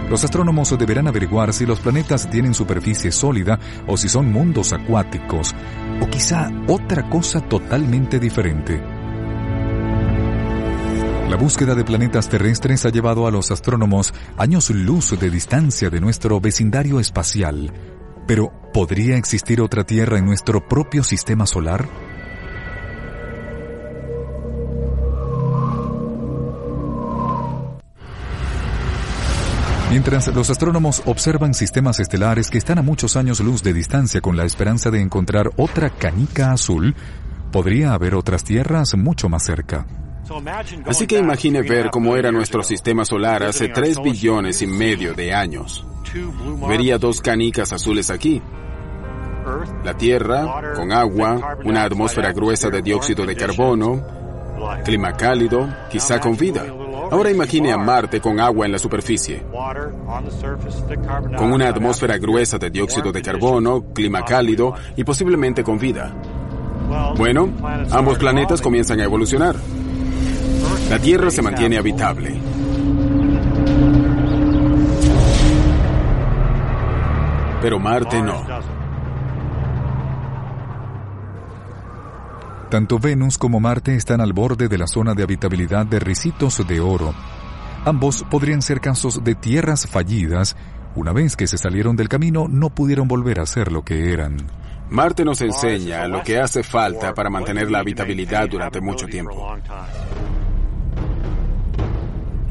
Los 0.10 0.24
astrónomos 0.24 0.76
deberán 0.78 1.08
averiguar 1.08 1.54
si 1.54 1.68
los 1.68 1.80
planetas 1.80 2.30
tienen 2.30 2.56
superficie 2.56 3.12
sólida 3.12 3.60
o 3.88 3.96
si 3.96 4.10
son 4.10 4.32
mundos 4.32 4.74
acuáticos, 4.74 5.54
o 6.02 6.08
quizá 6.08 6.50
otra 6.68 7.08
cosa 7.10 7.40
totalmente 7.40 8.20
diferente. 8.20 8.82
La 11.30 11.38
búsqueda 11.38 11.76
de 11.76 11.86
planetas 11.86 12.28
terrestres 12.28 12.86
ha 12.86 12.90
llevado 12.90 13.28
a 13.28 13.32
los 13.32 13.50
astrónomos 13.52 14.14
años 14.36 14.72
luz 14.72 15.18
de 15.18 15.30
distancia 15.30 15.90
de 15.90 16.02
nuestro 16.02 16.42
vecindario 16.42 17.00
espacial, 17.00 17.72
pero, 18.28 18.52
¿podría 18.74 19.18
existir 19.18 19.62
otra 19.62 19.84
Tierra 19.84 20.18
en 20.18 20.26
nuestro 20.26 20.68
propio 20.68 21.04
sistema 21.04 21.46
solar? 21.46 21.88
Mientras 29.94 30.28
los 30.34 30.50
astrónomos 30.50 31.04
observan 31.06 31.54
sistemas 31.54 32.00
estelares 32.00 32.50
que 32.50 32.58
están 32.58 32.80
a 32.80 32.82
muchos 32.82 33.16
años 33.16 33.40
luz 33.42 33.62
de 33.62 33.74
distancia 33.74 34.22
con 34.22 34.36
la 34.36 34.44
esperanza 34.44 34.90
de 34.90 35.00
encontrar 35.00 35.52
otra 35.56 35.92
canica 35.92 36.52
azul, 36.52 36.96
podría 37.52 37.94
haber 37.94 38.16
otras 38.16 38.44
tierras 38.44 38.96
mucho 38.96 39.30
más 39.30 39.46
cerca. 39.46 39.86
Así 40.88 41.06
que 41.06 41.20
imagine 41.20 41.62
ver 41.62 41.92
cómo 41.92 42.18
era 42.18 42.32
nuestro 42.32 42.64
sistema 42.64 43.06
solar 43.06 43.44
hace 43.44 43.70
3 43.70 44.02
billones 44.02 44.64
y 44.64 44.68
medio 44.68 45.14
de 45.14 45.32
años. 45.32 45.86
Vería 46.68 46.98
dos 46.98 47.22
canicas 47.22 47.72
azules 47.74 48.10
aquí. 48.10 48.42
La 49.84 49.94
Tierra, 49.96 50.74
con 50.76 50.92
agua, 50.92 51.58
una 51.66 51.84
atmósfera 51.84 52.32
gruesa 52.32 52.70
de 52.70 52.82
dióxido 52.82 53.26
de 53.26 53.36
carbono, 53.36 54.02
clima 54.86 55.14
cálido, 55.14 55.68
quizá 55.90 56.20
con 56.20 56.38
vida. 56.38 56.66
Ahora 57.12 57.30
imagine 57.30 57.72
a 57.72 57.78
Marte 57.78 58.22
con 58.22 58.40
agua 58.40 58.66
en 58.66 58.72
la 58.72 58.80
superficie, 58.80 59.44
con 61.38 61.52
una 61.52 61.68
atmósfera 61.68 62.18
gruesa 62.18 62.58
de 62.58 62.70
dióxido 62.70 63.12
de 63.12 63.22
carbono, 63.22 63.94
clima 63.94 64.24
cálido 64.24 64.74
y 64.96 65.04
posiblemente 65.04 65.64
con 65.64 65.78
vida. 65.78 66.16
Bueno, 67.18 67.50
ambos 67.92 68.18
planetas 68.18 68.62
comienzan 68.62 69.00
a 69.02 69.04
evolucionar. 69.04 69.56
La 70.90 71.00
Tierra 71.00 71.30
se 71.30 71.42
mantiene 71.42 71.78
habitable. 71.78 72.34
Pero 77.64 77.80
Marte 77.80 78.22
no. 78.22 78.46
Tanto 82.70 83.00
Venus 83.00 83.38
como 83.38 83.62
Marte 83.62 83.96
están 83.96 84.20
al 84.20 84.34
borde 84.34 84.68
de 84.68 84.78
la 84.78 84.86
zona 84.86 85.14
de 85.14 85.24
habitabilidad 85.24 85.86
de 85.86 86.00
ricitos 86.00 86.68
de 86.68 86.82
oro. 86.82 87.14
Ambos 87.86 88.26
podrían 88.30 88.62
ser 88.62 88.82
casos 88.82 89.24
de 89.24 89.36
tierras 89.36 89.88
fallidas. 89.88 90.58
Una 90.96 91.14
vez 91.14 91.38
que 91.38 91.48
se 91.48 91.58
salieron 91.58 91.96
del 91.96 92.10
camino, 92.10 92.50
no 92.50 92.70
pudieron 92.70 93.08
volver 93.08 93.40
a 93.40 93.46
ser 93.46 93.72
lo 93.72 93.86
que 93.86 94.12
eran. 94.12 94.36
Marte 94.90 95.24
nos 95.24 95.40
enseña 95.40 96.06
lo 96.10 96.22
que 96.22 96.40
hace 96.42 96.64
falta 96.64 97.14
para 97.14 97.30
mantener 97.30 97.72
la 97.72 97.80
habitabilidad 97.80 98.50
durante 98.50 98.82
mucho 98.82 99.08
tiempo. 99.08 99.56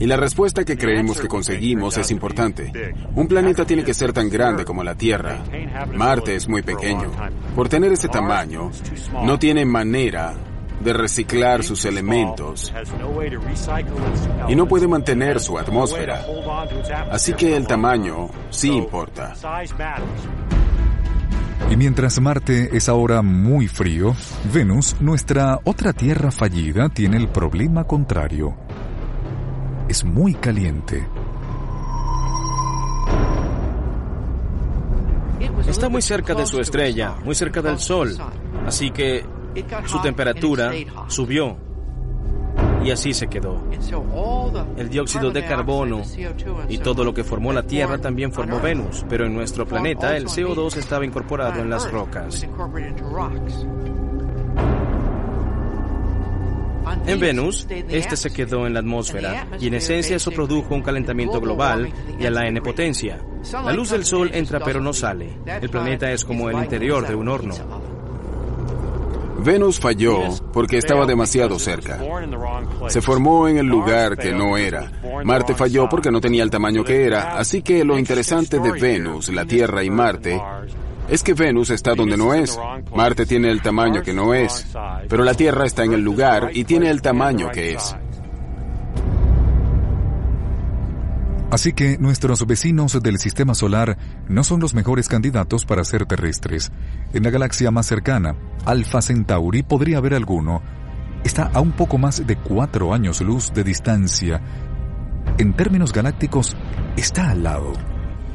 Y 0.03 0.07
la 0.07 0.17
respuesta 0.17 0.65
que 0.65 0.77
creemos 0.77 1.21
que 1.21 1.29
conseguimos 1.29 1.97
es 1.97 2.11
importante. 2.11 2.73
Un 3.15 3.29
planeta 3.29 3.65
tiene 3.65 3.85
que 3.85 3.95
ser 3.95 4.13
tan 4.13 4.29
grande 4.29 4.65
como 4.65 4.83
la 4.83 4.97
Tierra. 4.97 5.39
Marte 5.95 6.35
es 6.35 6.49
muy 6.49 6.61
pequeño. 6.63 7.13
Por 7.55 7.69
tener 7.69 7.93
ese 7.93 8.09
tamaño, 8.09 8.73
no 9.23 9.39
tiene 9.39 9.65
manera 9.65 10.35
de 10.83 10.93
reciclar 10.93 11.63
sus 11.63 11.85
elementos 11.85 12.75
y 14.49 14.57
no 14.57 14.67
puede 14.67 14.89
mantener 14.89 15.39
su 15.39 15.57
atmósfera. 15.57 16.27
Así 17.09 17.35
que 17.35 17.55
el 17.55 17.69
tamaño 17.69 18.29
sí 18.51 18.73
importa. 18.73 19.35
Y 21.71 21.77
mientras 21.77 22.21
Marte 22.21 22.77
es 22.77 22.89
ahora 22.89 23.23
muy 23.23 23.69
frío, 23.69 24.17
Venus, 24.53 24.97
nuestra 24.99 25.61
otra 25.63 25.93
Tierra 25.93 26.33
fallida, 26.33 26.89
tiene 26.89 27.19
el 27.19 27.29
problema 27.29 27.85
contrario 27.85 28.57
es 29.93 30.05
muy 30.05 30.33
caliente. 30.33 31.07
Está 35.69 35.91
muy 35.91 36.01
cerca 36.01 36.35
de 36.35 36.47
su 36.47 36.61
estrella, 36.61 37.17
muy 37.23 37.35
cerca 37.35 37.61
del 37.61 37.79
Sol, 37.79 38.17
así 38.67 38.91
que 38.91 39.23
su 39.85 40.01
temperatura 40.01 40.73
subió 41.09 41.59
y 42.83 42.91
así 42.91 43.13
se 43.13 43.27
quedó. 43.27 43.63
El 44.79 44.89
dióxido 44.89 45.31
de 45.31 45.45
carbono 45.45 46.01
y 46.71 46.79
todo 46.79 47.05
lo 47.05 47.13
que 47.13 47.23
formó 47.23 47.53
la 47.53 47.65
Tierra 47.65 47.99
también 47.99 48.33
formó 48.33 48.61
Venus, 48.61 49.05
pero 49.11 49.27
en 49.27 49.35
nuestro 49.35 49.67
planeta 49.67 50.17
el 50.17 50.25
CO2 50.25 50.75
estaba 50.79 51.05
incorporado 51.05 51.61
en 51.61 51.69
las 51.69 51.91
rocas. 51.93 52.47
En 57.07 57.21
Venus, 57.21 57.67
este 57.69 58.17
se 58.17 58.33
quedó 58.33 58.67
en 58.67 58.75
la 58.75 58.81
atmósfera 58.81 59.47
y 59.61 59.69
en 59.69 59.75
esencia 59.75 60.17
eso 60.17 60.31
produjo 60.31 60.75
un 60.75 60.83
calentamiento 60.83 61.41
global 61.41 61.93
y 62.19 62.27
a 62.27 62.31
la 62.31 62.47
n 62.47 62.61
potencia. 62.61 63.21
La 63.53 63.73
luz 63.73 63.91
del 63.91 64.05
Sol 64.05 64.31
entra 64.33 64.61
pero 64.61 64.81
no 64.81 64.93
sale. 64.93 65.39
El 65.47 65.69
planeta 65.69 66.11
es 66.13 66.25
como 66.25 66.51
el 66.51 66.59
interior 66.59 67.07
de 67.07 67.15
un 67.15 67.29
horno. 67.29 67.55
Venus 69.45 69.81
falló 69.81 70.21
porque 70.53 70.79
estaba 70.79 71.05
demasiado 71.05 71.59
cerca. 71.59 71.99
Se 72.87 73.03
formó 73.03 73.49
en 73.49 73.59
el 73.59 73.67
lugar 73.67 74.17
que 74.17 74.33
no 74.33 74.57
era. 74.57 74.93
Marte 75.25 75.55
falló 75.55 75.89
porque 75.89 76.13
no 76.13 76.21
tenía 76.21 76.45
el 76.45 76.51
tamaño 76.51 76.85
que 76.85 77.05
era. 77.05 77.37
Así 77.37 77.63
que 77.63 77.85
lo 77.85 77.99
interesante 77.99 78.61
de 78.61 78.73
Venus, 78.73 79.31
la 79.31 79.45
Tierra 79.45 79.83
y 79.83 79.91
Marte 79.91 80.41
es 81.13 81.23
que 81.23 81.35
Venus 81.35 81.69
está 81.69 81.95
donde 81.95 82.17
no 82.17 82.33
es. 82.33 82.59
Marte 82.97 83.27
tiene 83.27 83.51
el 83.51 83.61
tamaño 83.61 84.03
que 84.03 84.15
no 84.15 84.33
es. 84.33 84.67
Pero 85.11 85.25
la 85.25 85.35
Tierra 85.35 85.67
está 85.67 85.85
en 85.85 85.93
el 85.93 86.01
lugar 86.01 86.53
y 86.55 86.65
tiene 86.65 86.89
el 86.89 87.03
tamaño 87.03 87.51
que 87.51 87.75
es. 87.75 87.95
Así 91.51 91.75
que 91.75 91.99
nuestros 91.99 92.47
vecinos 92.47 92.99
del 93.03 93.19
sistema 93.19 93.55
solar 93.55 93.99
no 94.27 94.43
son 94.43 94.61
los 94.61 94.73
mejores 94.73 95.07
candidatos 95.07 95.67
para 95.67 95.85
ser 95.85 96.07
terrestres. 96.07 96.73
En 97.13 97.25
la 97.25 97.31
galaxia 97.31 97.71
más 97.71 97.85
cercana, 97.85 98.35
Alpha 98.65 99.03
Centauri, 99.03 99.63
podría 99.63 99.99
haber 99.99 100.15
alguno. 100.15 100.63
Está 101.25 101.51
a 101.53 101.61
un 101.61 101.73
poco 101.73 101.99
más 101.99 102.27
de 102.27 102.37
cuatro 102.37 102.95
años 102.95 103.21
luz 103.21 103.53
de 103.53 103.65
distancia. 103.65 104.41
En 105.37 105.53
términos 105.53 105.93
galácticos, 105.93 106.57
está 106.97 107.29
al 107.29 107.43
lado. 107.43 107.92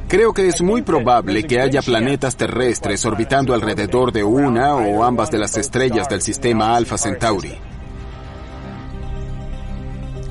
Creo 0.08 0.32
que 0.32 0.48
es 0.48 0.62
muy 0.62 0.80
probable 0.80 1.44
que 1.44 1.60
haya 1.60 1.82
planetas 1.82 2.34
terrestres 2.34 3.04
orbitando 3.04 3.52
alrededor 3.52 4.10
de 4.10 4.24
una 4.24 4.74
o 4.74 5.04
ambas 5.04 5.30
de 5.30 5.36
las 5.36 5.58
estrellas 5.58 6.08
del 6.08 6.22
sistema 6.22 6.74
Alpha 6.74 6.96
Centauri. 6.96 7.58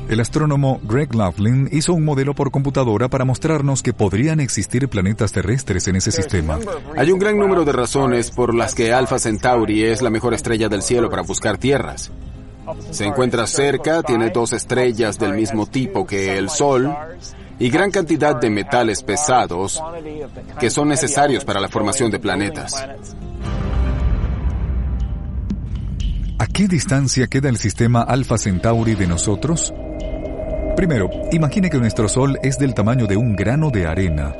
El 0.10 0.20
astrónomo 0.20 0.80
Greg 0.82 1.13
Laughlin 1.13 1.70
hizo 1.72 1.94
un 1.94 2.04
modelo 2.04 2.34
por 2.34 2.50
computadora 2.50 3.08
para 3.08 3.24
mostrarnos 3.24 3.84
que 3.84 3.94
podrían 3.94 4.40
existir 4.40 4.90
planetas 4.90 5.32
terrestres 5.32 5.88
en 5.88 5.98
ese 5.98 6.12
sistema. 6.12 6.58
Hay 6.96 7.12
un 7.12 7.20
gran 7.20 7.38
número 7.38 7.63
de 7.63 7.74
razones 7.74 8.32
por 8.32 8.56
las 8.56 8.74
que 8.74 8.94
Alpha 8.94 9.20
Centauri 9.20 9.84
es 9.84 10.02
la 10.02 10.10
mejor 10.10 10.34
estrella 10.34 10.70
del 10.70 10.82
cielo 10.82 11.08
para 11.08 11.22
buscar 11.22 11.60
tierras. 11.60 12.12
Se 12.90 13.06
encuentra 13.06 13.46
cerca, 13.46 14.02
tiene 14.02 14.32
dos 14.32 14.54
estrellas 14.54 15.20
del 15.20 15.34
mismo 15.34 15.68
tipo 15.68 16.08
que 16.08 16.36
el 16.38 16.50
Sol 16.50 16.96
y 17.60 17.70
gran 17.70 17.91
cantidad 17.91 18.36
de 18.36 18.50
metales 18.50 19.04
pesados 19.04 19.82
que 20.60 20.70
son 20.70 20.89
necesarios 20.89 21.43
para 21.43 21.60
la 21.60 21.70
formación 21.70 22.12
de 22.12 22.20
planetas. 22.20 22.74
¿A 26.39 26.45
qué 26.45 26.68
distancia 26.68 27.28
queda 27.28 27.49
el 27.49 27.58
sistema 27.58 28.03
Alpha 28.03 28.38
Centauri 28.38 28.93
de 28.93 29.08
nosotros? 29.08 29.74
Primero, 30.76 31.10
imagine 31.32 31.72
que 31.72 31.80
nuestro 31.80 32.08
Sol 32.08 32.38
es 32.43 32.60
del 32.60 32.76
tamaño 32.76 33.08
de 33.08 33.18
un 33.18 33.36
grano 33.36 33.72
de 33.72 33.88
arena. 33.88 34.36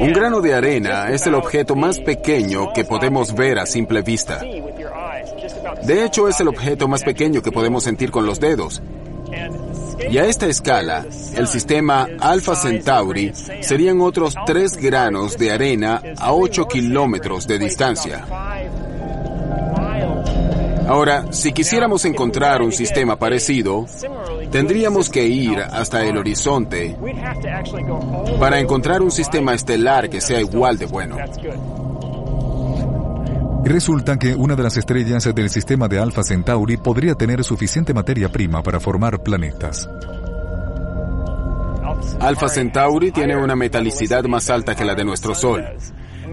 Un 0.00 0.12
grano 0.12 0.40
de 0.40 0.54
arena 0.54 1.08
es 1.10 1.26
el 1.26 1.34
objeto 1.34 1.74
más 1.74 1.98
pequeño 1.98 2.72
que 2.72 2.84
podemos 2.84 3.34
ver 3.34 3.58
a 3.58 3.66
simple 3.66 4.02
vista. 4.02 4.40
De 5.82 6.04
hecho, 6.04 6.28
es 6.28 6.38
el 6.40 6.48
objeto 6.48 6.86
más 6.86 7.02
pequeño 7.02 7.42
que 7.42 7.50
podemos 7.50 7.82
sentir 7.82 8.12
con 8.12 8.26
los 8.26 8.38
dedos. 8.38 8.80
Y 10.08 10.18
a 10.18 10.26
esta 10.26 10.46
escala, 10.46 11.04
el 11.34 11.46
sistema 11.46 12.08
Alpha 12.20 12.54
Centauri 12.54 13.32
serían 13.60 14.00
otros 14.00 14.34
tres 14.46 14.76
granos 14.76 15.36
de 15.36 15.50
arena 15.52 16.02
a 16.18 16.32
8 16.32 16.66
kilómetros 16.68 17.46
de 17.46 17.58
distancia. 17.58 18.24
Ahora, 20.88 21.32
si 21.32 21.52
quisiéramos 21.52 22.04
encontrar 22.04 22.62
un 22.62 22.72
sistema 22.72 23.16
parecido, 23.16 23.86
tendríamos 24.50 25.08
que 25.08 25.24
ir 25.26 25.58
hasta 25.60 26.04
el 26.04 26.18
horizonte 26.18 26.96
para 28.40 28.58
encontrar 28.58 29.00
un 29.00 29.12
sistema 29.12 29.54
estelar 29.54 30.10
que 30.10 30.20
sea 30.20 30.40
igual 30.40 30.78
de 30.78 30.86
bueno. 30.86 31.16
Resulta 33.64 34.18
que 34.18 34.34
una 34.34 34.56
de 34.56 34.62
las 34.62 34.76
estrellas 34.76 35.28
del 35.34 35.50
sistema 35.50 35.86
de 35.86 35.98
Alpha 35.98 36.22
Centauri 36.22 36.76
podría 36.76 37.14
tener 37.14 37.44
suficiente 37.44 37.92
materia 37.92 38.30
prima 38.30 38.62
para 38.62 38.80
formar 38.80 39.22
planetas. 39.22 39.88
Alpha 42.20 42.48
Centauri 42.48 43.12
tiene 43.12 43.36
una 43.36 43.54
metalicidad 43.54 44.24
más 44.24 44.48
alta 44.50 44.74
que 44.74 44.84
la 44.84 44.94
de 44.94 45.04
nuestro 45.04 45.34
Sol. 45.34 45.64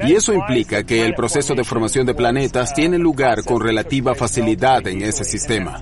Y 0.06 0.14
eso 0.14 0.34
implica 0.34 0.84
que 0.84 1.06
el 1.06 1.16
proceso 1.16 1.56
de 1.56 1.64
formación 1.64 2.06
de 2.06 2.14
planetas 2.14 2.74
tiene 2.74 2.98
lugar 2.98 3.44
con 3.44 3.60
relativa 3.60 4.14
facilidad 4.16 4.86
en 4.88 5.02
ese 5.02 5.24
sistema. 5.24 5.80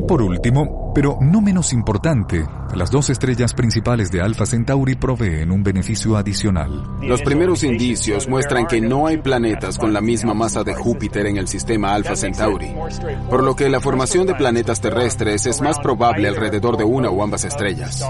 Y 0.00 0.02
por 0.02 0.22
último, 0.22 0.92
pero 0.94 1.18
no 1.20 1.42
menos 1.42 1.74
importante, 1.74 2.42
las 2.74 2.90
dos 2.90 3.10
estrellas 3.10 3.52
principales 3.52 4.10
de 4.10 4.22
Alpha 4.22 4.46
Centauri 4.46 4.94
proveen 4.94 5.50
un 5.50 5.62
beneficio 5.62 6.16
adicional. 6.16 6.70
Los 7.02 7.20
primeros 7.20 7.64
indicios 7.64 8.26
muestran 8.26 8.66
que 8.66 8.80
no 8.80 9.06
hay 9.06 9.18
planetas 9.18 9.76
con 9.76 9.92
la 9.92 10.00
misma 10.00 10.32
masa 10.32 10.64
de 10.64 10.74
Júpiter 10.74 11.26
en 11.26 11.36
el 11.36 11.48
sistema 11.48 11.92
Alpha 11.92 12.16
Centauri, 12.16 12.74
por 13.28 13.44
lo 13.44 13.54
que 13.54 13.68
la 13.68 13.80
formación 13.80 14.26
de 14.26 14.34
planetas 14.34 14.80
terrestres 14.80 15.44
es 15.44 15.60
más 15.60 15.78
probable 15.80 16.28
alrededor 16.28 16.78
de 16.78 16.84
una 16.84 17.10
o 17.10 17.22
ambas 17.22 17.44
estrellas. 17.44 18.02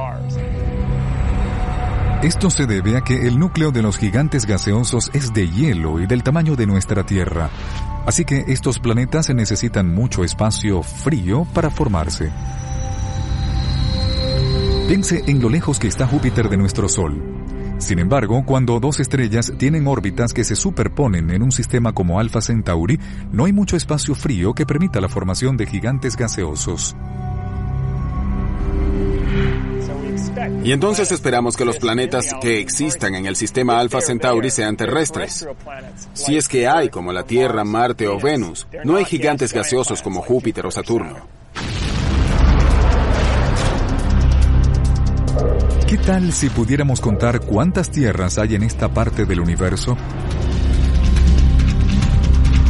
Esto 2.22 2.50
se 2.50 2.66
debe 2.66 2.98
a 2.98 3.00
que 3.00 3.26
el 3.26 3.38
núcleo 3.38 3.70
de 3.70 3.80
los 3.80 3.96
gigantes 3.96 4.44
gaseosos 4.44 5.10
es 5.14 5.32
de 5.32 5.48
hielo 5.48 6.00
y 6.00 6.06
del 6.06 6.22
tamaño 6.22 6.54
de 6.54 6.66
nuestra 6.66 7.02
Tierra. 7.02 7.48
Así 8.04 8.26
que 8.26 8.44
estos 8.48 8.78
planetas 8.78 9.30
necesitan 9.32 9.94
mucho 9.94 10.22
espacio 10.22 10.82
frío 10.82 11.46
para 11.54 11.70
formarse. 11.70 12.30
Piense 14.86 15.24
en 15.28 15.40
lo 15.40 15.48
lejos 15.48 15.78
que 15.78 15.88
está 15.88 16.06
Júpiter 16.06 16.50
de 16.50 16.58
nuestro 16.58 16.90
Sol. 16.90 17.22
Sin 17.78 17.98
embargo, 17.98 18.44
cuando 18.44 18.80
dos 18.80 19.00
estrellas 19.00 19.54
tienen 19.56 19.86
órbitas 19.86 20.34
que 20.34 20.44
se 20.44 20.56
superponen 20.56 21.30
en 21.30 21.42
un 21.42 21.52
sistema 21.52 21.94
como 21.94 22.20
Alpha 22.20 22.42
Centauri, 22.42 23.00
no 23.32 23.46
hay 23.46 23.54
mucho 23.54 23.76
espacio 23.76 24.14
frío 24.14 24.52
que 24.52 24.66
permita 24.66 25.00
la 25.00 25.08
formación 25.08 25.56
de 25.56 25.64
gigantes 25.64 26.18
gaseosos. 26.18 26.94
Y 30.62 30.72
entonces 30.72 31.10
esperamos 31.10 31.56
que 31.56 31.64
los 31.64 31.78
planetas 31.78 32.34
que 32.40 32.60
existan 32.60 33.14
en 33.14 33.26
el 33.26 33.36
sistema 33.36 33.80
Alpha 33.80 34.00
Centauri 34.00 34.50
sean 34.50 34.76
terrestres. 34.76 35.46
Si 36.12 36.36
es 36.36 36.48
que 36.48 36.68
hay, 36.68 36.90
como 36.90 37.12
la 37.12 37.24
Tierra, 37.24 37.64
Marte 37.64 38.06
o 38.08 38.18
Venus, 38.18 38.66
no 38.84 38.96
hay 38.96 39.04
gigantes 39.04 39.52
gaseosos 39.52 40.02
como 40.02 40.20
Júpiter 40.20 40.66
o 40.66 40.70
Saturno. 40.70 41.40
¿Qué 45.86 45.96
tal 45.96 46.32
si 46.32 46.48
pudiéramos 46.50 47.00
contar 47.00 47.40
cuántas 47.40 47.90
tierras 47.90 48.38
hay 48.38 48.54
en 48.54 48.62
esta 48.62 48.92
parte 48.92 49.24
del 49.24 49.40
universo? 49.40 49.96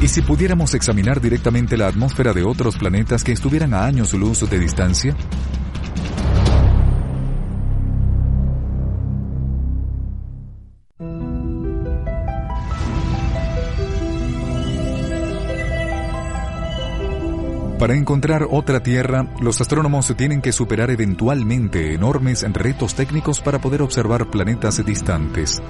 ¿Y 0.00 0.08
si 0.08 0.22
pudiéramos 0.22 0.72
examinar 0.72 1.20
directamente 1.20 1.76
la 1.76 1.88
atmósfera 1.88 2.32
de 2.32 2.42
otros 2.44 2.78
planetas 2.78 3.22
que 3.22 3.32
estuvieran 3.32 3.74
a 3.74 3.84
años 3.84 4.14
luz 4.14 4.48
de 4.48 4.58
distancia? 4.58 5.14
Para 17.80 17.96
encontrar 17.96 18.46
otra 18.50 18.82
Tierra, 18.82 19.26
los 19.40 19.58
astrónomos 19.62 20.14
tienen 20.14 20.42
que 20.42 20.52
superar 20.52 20.90
eventualmente 20.90 21.94
enormes 21.94 22.42
retos 22.52 22.94
técnicos 22.94 23.40
para 23.40 23.58
poder 23.58 23.80
observar 23.80 24.26
planetas 24.26 24.84
distantes. 24.84 25.62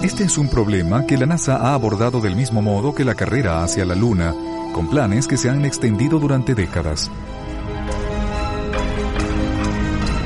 Este 0.00 0.22
es 0.22 0.38
un 0.38 0.48
problema 0.48 1.08
que 1.08 1.18
la 1.18 1.26
NASA 1.26 1.56
ha 1.56 1.74
abordado 1.74 2.20
del 2.20 2.36
mismo 2.36 2.62
modo 2.62 2.94
que 2.94 3.04
la 3.04 3.16
carrera 3.16 3.64
hacia 3.64 3.84
la 3.84 3.96
Luna, 3.96 4.32
con 4.72 4.88
planes 4.88 5.26
que 5.26 5.36
se 5.36 5.50
han 5.50 5.64
extendido 5.64 6.20
durante 6.20 6.54
décadas. 6.54 7.10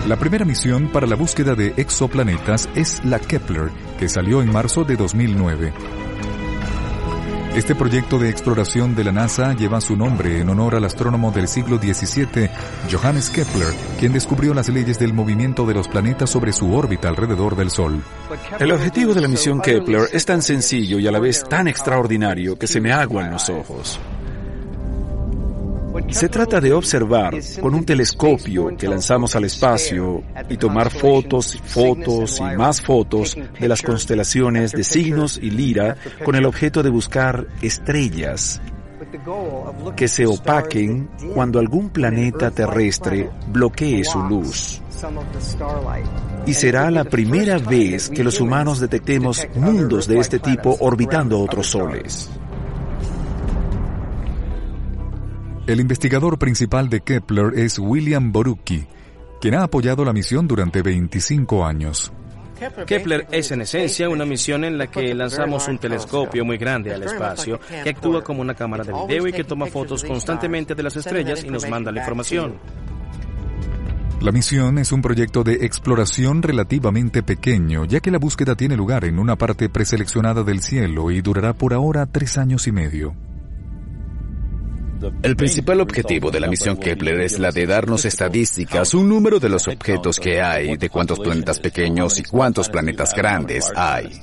La 0.07 0.17
primera 0.17 0.45
misión 0.45 0.91
para 0.93 1.07
la 1.07 1.17
búsqueda 1.17 1.55
de 1.55 1.73
exoplanetas 1.79 2.69
es 2.75 3.03
la 3.03 3.19
Kepler, 3.19 3.71
que 3.99 4.11
salió 4.11 4.43
en 4.43 4.53
marzo 4.53 4.85
de 4.85 4.97
2009. 4.97 6.06
Este 7.57 7.75
proyecto 7.75 8.19
de 8.19 8.29
exploración 8.29 8.95
de 8.95 9.03
la 9.03 9.13
NASA 9.13 9.55
lleva 9.55 9.81
su 9.81 9.97
nombre 9.97 10.41
en 10.41 10.51
honor 10.51 10.75
al 10.75 10.85
astrónomo 10.85 11.33
del 11.33 11.49
siglo 11.49 11.79
XVII, 11.79 12.51
Johannes 12.93 13.31
Kepler, 13.31 13.73
quien 13.99 14.13
descubrió 14.13 14.53
las 14.53 14.69
leyes 14.69 14.99
del 14.99 15.15
movimiento 15.15 15.65
de 15.65 15.73
los 15.73 15.89
planetas 15.89 16.29
sobre 16.29 16.53
su 16.53 16.75
órbita 16.75 17.09
alrededor 17.09 17.57
del 17.57 17.71
Sol. 17.71 18.03
El 18.61 18.73
objetivo 18.73 19.15
de 19.15 19.23
la 19.23 19.29
misión 19.29 19.63
Kepler 19.63 20.03
es 20.13 20.27
tan 20.27 20.43
sencillo 20.43 20.99
y 20.99 21.07
a 21.07 21.11
la 21.11 21.19
vez 21.19 21.45
tan 21.49 21.67
extraordinario 21.67 22.59
que 22.59 22.67
se 22.67 22.79
me 22.79 22.93
aguan 22.93 23.31
los 23.31 23.49
ojos. 23.49 23.99
Se 26.11 26.29
trata 26.29 26.61
de 26.61 26.73
observar 26.73 27.35
con 27.61 27.75
un 27.75 27.85
telescopio 27.85 28.77
que 28.77 28.89
lanzamos 28.89 29.37
al 29.37 29.45
espacio 29.45 30.23
y 30.49 30.57
tomar 30.57 30.91
fotos 30.91 31.57
fotos 31.65 32.41
y 32.41 32.57
más 32.57 32.81
fotos 32.81 33.37
de 33.59 33.69
las 33.69 33.83
constelaciones 33.83 34.73
de 34.73 34.85
signos 34.85 35.39
y 35.43 35.51
lira 35.51 35.97
con 36.25 36.35
el 36.35 36.47
objeto 36.47 36.83
de 36.83 36.91
buscar 36.91 37.47
estrellas 37.63 38.61
que 39.95 40.09
se 40.09 40.27
opaquen 40.27 41.09
cuando 41.35 41.59
algún 41.59 41.91
planeta 41.91 42.51
terrestre 42.51 43.31
bloquee 43.49 44.05
su 44.05 44.21
luz. 44.23 44.83
Y 46.47 46.55
será 46.55 46.91
la 46.91 47.05
primera 47.05 47.59
vez 47.59 48.09
que 48.09 48.25
los 48.25 48.41
humanos 48.41 48.81
detectemos 48.81 49.47
mundos 49.55 50.07
de 50.07 50.19
este 50.19 50.39
tipo 50.39 50.77
orbitando 50.81 51.41
otros 51.41 51.69
soles. 51.69 52.31
El 55.67 55.81
investigador 55.81 56.39
principal 56.39 56.89
de 56.89 57.01
Kepler 57.01 57.59
es 57.59 57.81
William 57.81 58.31
Borucki, 58.31 58.87
quien 59.41 59.55
ha 59.57 59.65
apoyado 59.65 60.05
la 60.05 60.13
misión 60.13 60.47
durante 60.47 60.81
25 60.81 61.67
años. 61.67 62.13
Kepler 62.87 63.27
es 63.33 63.51
en 63.51 63.63
esencia 63.63 64.09
una 64.09 64.25
misión 64.25 64.63
en 64.63 64.79
la 64.79 64.87
que 64.87 65.13
lanzamos 65.13 65.67
un 65.67 65.79
telescopio 65.79 66.45
muy 66.45 66.57
grande 66.57 66.95
al 66.95 67.03
espacio 67.03 67.59
que 67.83 67.91
actúa 67.91 68.23
como 68.23 68.43
una 68.43 68.55
cámara 68.55 68.85
de 68.85 68.93
video 68.93 69.27
y 69.27 69.33
que 69.33 69.43
toma 69.43 69.67
fotos 69.67 70.05
constantemente 70.05 70.77
de 70.77 70.83
las 70.85 70.95
estrellas 70.95 71.43
y 71.43 71.51
nos 71.51 71.69
manda 71.69 71.91
la 71.91 71.99
información. 71.99 72.55
La 74.21 74.31
misión 74.31 74.79
es 74.79 74.93
un 74.93 75.03
proyecto 75.03 75.43
de 75.43 75.67
exploración 75.67 76.43
relativamente 76.43 77.25
pequeño, 77.25 77.87
ya 77.87 77.99
que 77.99 78.13
la 78.13 78.19
búsqueda 78.19 78.55
tiene 78.55 78.77
lugar 78.77 79.05
en 79.05 79.19
una 79.19 79.35
parte 79.35 79.69
preseleccionada 79.69 80.45
del 80.45 80.63
cielo 80.63 81.11
y 81.11 81.23
durará 81.23 81.55
por 81.55 81.75
ahora 81.75 82.07
tres 82.07 82.39
años 82.39 82.69
y 82.69 82.73
medio. 82.73 83.26
El 85.23 85.37
principal 85.37 85.81
objetivo 85.81 86.31
de 86.31 86.41
la 86.41 86.49
misión 86.49 86.77
Kepler 86.77 87.21
es 87.21 87.39
la 87.39 87.51
de 87.51 87.67
darnos 87.67 88.05
estadísticas, 88.05 88.95
un 88.95 89.09
número 89.09 89.39
de 89.39 89.49
los 89.49 89.69
objetos 89.69 90.19
que 90.19 90.41
hay, 90.41 90.77
de 90.77 90.89
cuántos 90.89 91.19
planetas 91.19 91.59
pequeños 91.61 92.19
y 92.19 92.23
cuántos 92.23 92.69
planetas 92.69 93.15
grandes 93.15 93.73
hay. 93.75 94.23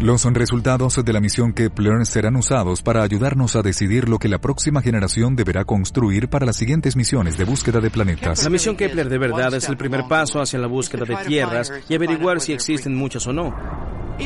Los 0.00 0.24
resultados 0.24 1.04
de 1.04 1.12
la 1.12 1.20
misión 1.20 1.52
Kepler 1.52 2.06
serán 2.06 2.34
usados 2.36 2.80
para 2.80 3.02
ayudarnos 3.02 3.54
a 3.54 3.60
decidir 3.60 4.08
lo 4.08 4.18
que 4.18 4.28
la 4.28 4.38
próxima 4.38 4.80
generación 4.80 5.36
deberá 5.36 5.66
construir 5.66 6.30
para 6.30 6.46
las 6.46 6.56
siguientes 6.56 6.96
misiones 6.96 7.36
de 7.36 7.44
búsqueda 7.44 7.80
de 7.80 7.90
planetas. 7.90 8.42
La 8.42 8.48
misión 8.48 8.76
Kepler 8.76 9.10
de 9.10 9.18
verdad 9.18 9.52
es 9.52 9.68
el 9.68 9.76
primer 9.76 10.08
paso 10.08 10.40
hacia 10.40 10.58
la 10.58 10.68
búsqueda 10.68 11.04
de 11.04 11.16
tierras 11.26 11.70
y 11.86 11.94
averiguar 11.94 12.40
si 12.40 12.54
existen 12.54 12.96
muchas 12.96 13.26
o 13.26 13.34
no. 13.34 13.54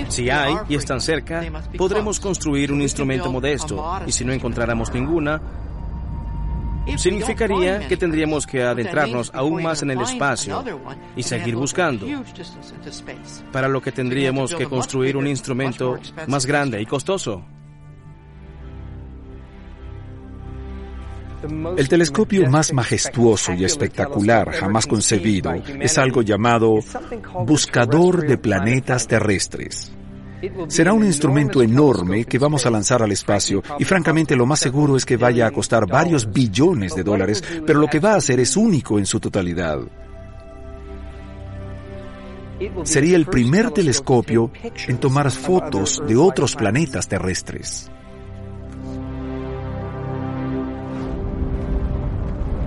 Si 0.09 0.31
hay 0.31 0.55
y 0.69 0.77
están 0.77 1.01
cerca, 1.01 1.43
podremos 1.77 2.21
construir 2.21 2.73
un 2.73 2.81
instrumento 2.81 3.33
modesto 3.33 4.01
y 4.07 4.13
si 4.13 4.25
no 4.25 4.33
encontráramos 4.33 4.95
ninguna, 4.95 5.43
significaría 6.97 7.87
que 7.89 7.97
tendríamos 7.97 8.47
que 8.47 8.63
adentrarnos 8.63 9.31
aún 9.35 9.63
más 9.63 9.83
en 9.83 9.91
el 9.91 10.01
espacio 10.01 10.65
y 11.17 11.23
seguir 11.23 11.57
buscando, 11.57 12.07
para 13.53 13.69
lo 13.69 13.81
que 13.81 13.93
tendríamos 13.93 14.55
que 14.55 14.67
construir 14.67 15.17
un 15.17 15.27
instrumento 15.27 15.99
más 16.27 16.47
grande 16.47 16.81
y 16.81 16.87
costoso. 16.87 17.45
El 21.77 21.89
telescopio 21.89 22.49
más 22.49 22.73
majestuoso 22.73 23.53
y 23.53 23.65
espectacular 23.65 24.51
jamás 24.53 24.87
concebido 24.87 25.53
es 25.53 25.99
algo 25.99 26.23
llamado 26.23 26.79
buscador 27.45 28.27
de 28.27 28.39
planetas 28.39 29.07
terrestres. 29.07 29.94
Será 30.69 30.93
un 30.93 31.05
instrumento 31.05 31.63
enorme 31.63 32.25
que 32.25 32.39
vamos 32.39 32.67
a 32.67 32.71
lanzar 32.71 33.03
al 33.03 33.13
espacio 33.13 33.63
y 33.79 33.85
francamente 33.85 34.37
lo 34.37 34.47
más 34.47 34.61
seguro 34.61 34.97
es 34.97 35.05
que 35.05 35.17
vaya 35.17 35.47
a 35.47 35.51
costar 35.51 35.87
varios 35.87 36.33
billones 36.33 36.95
de 36.95 37.03
dólares, 37.03 37.43
pero 37.67 37.79
lo 37.79 37.89
que 37.89 38.01
va 38.01 38.13
a 38.13 38.17
hacer 38.17 38.41
es 38.41 38.57
único 38.57 38.99
en 38.99 39.07
su 39.07 39.21
totalidad. 39.21 39.81
Sería 42.85 43.17
el 43.17 43.27
primer 43.27 43.71
telescopio 43.71 44.51
en 44.87 44.99
tomar 44.99 45.31
fotos 45.31 46.03
de 46.07 46.17
otros 46.17 46.55
planetas 46.55 47.09
terrestres. 47.09 47.91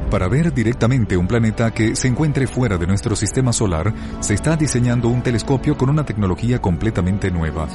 Para 0.10 0.30
ver 0.30 0.54
directamente 0.54 1.18
un 1.18 1.28
planeta 1.28 1.72
que 1.72 1.96
se 1.96 2.08
encuentre 2.08 2.48
fuera 2.48 2.78
de 2.78 2.88
nuestro 2.88 3.14
sistema 3.16 3.52
solar, 3.52 3.94
se 4.22 4.34
está 4.34 4.56
diseñando 4.56 5.10
un 5.10 5.22
telescopio 5.22 5.78
con 5.78 5.90
una 5.90 6.06
tecnología 6.06 6.62
completamente 6.62 7.30
nueva. 7.30 7.68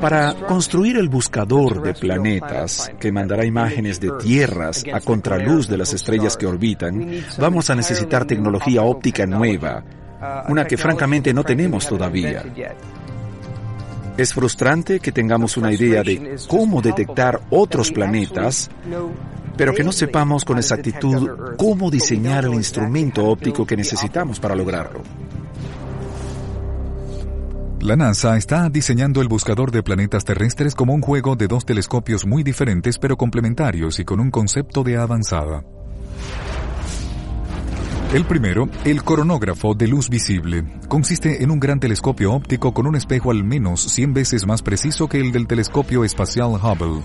Para 0.00 0.34
construir 0.34 0.96
el 0.96 1.10
buscador 1.10 1.82
de 1.82 1.92
planetas, 1.92 2.90
que 2.98 3.12
mandará 3.12 3.44
imágenes 3.44 4.00
de 4.00 4.12
tierras 4.18 4.82
a 4.92 5.00
contraluz 5.00 5.68
de 5.68 5.76
las 5.76 5.92
estrellas 5.92 6.38
que 6.38 6.46
orbitan, 6.46 7.06
vamos 7.38 7.68
a 7.68 7.74
necesitar 7.74 8.24
tecnología 8.24 8.82
óptica 8.82 9.26
nueva, 9.26 9.84
una 10.48 10.66
que 10.66 10.78
francamente 10.78 11.34
no 11.34 11.44
tenemos 11.44 11.86
todavía. 11.86 12.44
Es 14.16 14.32
frustrante 14.32 15.00
que 15.00 15.12
tengamos 15.12 15.56
una 15.58 15.72
idea 15.72 16.02
de 16.02 16.36
cómo 16.48 16.80
detectar 16.80 17.40
otros 17.50 17.90
planetas, 17.90 18.70
pero 19.56 19.74
que 19.74 19.84
no 19.84 19.92
sepamos 19.92 20.44
con 20.44 20.58
exactitud 20.58 21.28
cómo 21.56 21.90
diseñar 21.90 22.44
el 22.44 22.54
instrumento 22.54 23.26
óptico 23.26 23.66
que 23.66 23.76
necesitamos 23.76 24.40
para 24.40 24.54
lograrlo. 24.54 25.02
La 27.80 27.96
NASA 27.96 28.38
está 28.38 28.70
diseñando 28.70 29.20
el 29.20 29.28
buscador 29.28 29.70
de 29.70 29.82
planetas 29.82 30.24
terrestres 30.24 30.74
como 30.74 30.94
un 30.94 31.02
juego 31.02 31.36
de 31.36 31.48
dos 31.48 31.66
telescopios 31.66 32.24
muy 32.24 32.42
diferentes 32.42 32.98
pero 32.98 33.18
complementarios 33.18 33.98
y 33.98 34.06
con 34.06 34.20
un 34.20 34.30
concepto 34.30 34.82
de 34.82 34.96
avanzada. 34.96 35.62
El 38.14 38.24
primero, 38.24 38.68
el 38.84 39.02
coronógrafo 39.02 39.74
de 39.74 39.88
luz 39.88 40.08
visible, 40.08 40.64
consiste 40.88 41.42
en 41.42 41.50
un 41.50 41.60
gran 41.60 41.80
telescopio 41.80 42.32
óptico 42.32 42.72
con 42.72 42.86
un 42.86 42.96
espejo 42.96 43.30
al 43.30 43.44
menos 43.44 43.82
100 43.82 44.14
veces 44.14 44.46
más 44.46 44.62
preciso 44.62 45.08
que 45.08 45.18
el 45.18 45.30
del 45.30 45.46
telescopio 45.46 46.04
espacial 46.04 46.52
Hubble. 46.52 47.02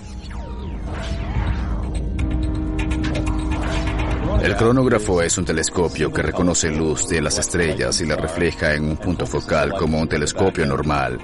El 4.42 4.56
cronógrafo 4.56 5.20
es 5.20 5.36
un 5.36 5.44
telescopio 5.44 6.10
que 6.10 6.22
reconoce 6.22 6.70
luz 6.70 7.08
de 7.08 7.20
las 7.20 7.38
estrellas 7.38 8.00
y 8.00 8.06
la 8.06 8.16
refleja 8.16 8.74
en 8.74 8.84
un 8.84 8.96
punto 8.96 9.26
focal 9.26 9.72
como 9.74 10.00
un 10.00 10.08
telescopio 10.08 10.64
normal. 10.64 11.18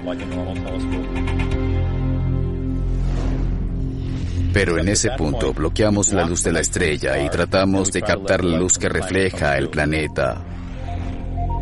Pero 4.53 4.77
en 4.77 4.89
ese 4.89 5.09
punto 5.17 5.51
bloqueamos 5.51 6.13
la 6.13 6.25
luz 6.25 6.43
de 6.43 6.51
la 6.51 6.59
estrella 6.59 7.23
y 7.23 7.29
tratamos 7.29 7.91
de 7.91 8.03
captar 8.03 8.45
la 8.45 8.57
luz 8.57 8.77
que 8.77 8.87
refleja 8.87 9.57
el 9.57 9.69
planeta. 9.69 10.43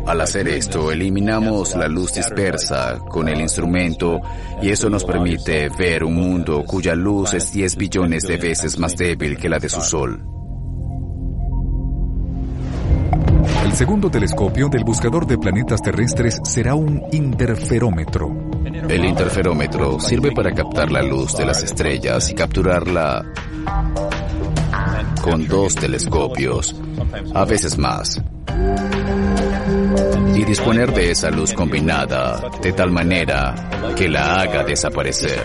Al 0.06 0.20
hacer 0.20 0.48
esto, 0.48 0.92
eliminamos 0.92 1.74
la 1.74 1.88
luz 1.88 2.12
dispersa 2.14 2.98
con 2.98 3.28
el 3.28 3.40
instrumento 3.40 4.20
y 4.62 4.70
eso 4.70 4.90
nos 4.90 5.04
permite 5.04 5.70
ver 5.70 6.04
un 6.04 6.14
mundo 6.16 6.62
cuya 6.64 6.94
luz 6.94 7.32
es 7.32 7.50
10 7.50 7.76
billones 7.76 8.24
de 8.24 8.36
veces 8.36 8.78
más 8.78 8.94
débil 8.94 9.38
que 9.38 9.48
la 9.48 9.58
de 9.58 9.70
su 9.70 9.80
Sol. 9.80 10.35
El 13.66 13.72
segundo 13.72 14.08
telescopio 14.08 14.68
del 14.68 14.84
buscador 14.84 15.26
de 15.26 15.38
planetas 15.38 15.82
terrestres 15.82 16.38
será 16.44 16.76
un 16.76 17.02
interferómetro. 17.10 18.32
El 18.88 19.04
interferómetro 19.04 19.98
sirve 19.98 20.30
para 20.30 20.52
captar 20.52 20.92
la 20.92 21.02
luz 21.02 21.36
de 21.36 21.46
las 21.46 21.64
estrellas 21.64 22.30
y 22.30 22.34
capturarla 22.36 23.24
con 25.20 25.48
dos 25.48 25.74
telescopios, 25.74 26.76
a 27.34 27.44
veces 27.44 27.76
más. 27.76 28.22
Y 30.36 30.44
disponer 30.44 30.94
de 30.94 31.10
esa 31.10 31.32
luz 31.32 31.52
combinada 31.52 32.48
de 32.62 32.72
tal 32.72 32.92
manera 32.92 33.68
que 33.96 34.08
la 34.08 34.42
haga 34.42 34.62
desaparecer. 34.62 35.44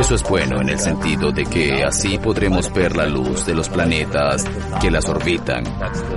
Eso 0.00 0.14
es 0.16 0.22
bueno 0.22 0.60
en 0.60 0.68
el 0.68 0.78
sentido 0.78 1.32
de 1.32 1.44
que 1.44 1.82
así 1.82 2.18
podremos 2.18 2.72
ver 2.72 2.94
la 2.96 3.06
luz 3.06 3.46
de 3.46 3.54
los 3.54 3.68
planetas 3.68 4.44
que 4.80 4.90
las 4.90 5.08
orbitan. 5.08 5.64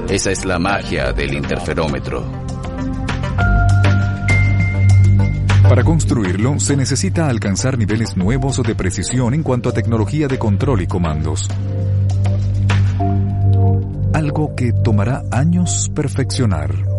Esa 0.10 0.32
es 0.32 0.46
la 0.46 0.60
magia 0.60 1.14
del 1.14 1.34
interferómetro. 1.34 2.26
Para 5.70 5.84
construirlo 5.84 6.60
se 6.60 6.78
necesita 6.78 7.28
alcanzar 7.28 7.78
niveles 7.78 8.16
nuevos 8.16 8.64
de 8.64 8.74
precisión 8.74 9.34
en 9.34 9.44
cuanto 9.44 9.70
a 9.70 9.74
tecnología 9.74 10.28
de 10.28 10.40
control 10.40 10.82
y 10.82 10.88
comandos. 10.88 11.50
Algo 14.14 14.56
que 14.56 14.72
tomará 14.72 15.24
años 15.30 15.92
perfeccionar. 15.94 16.97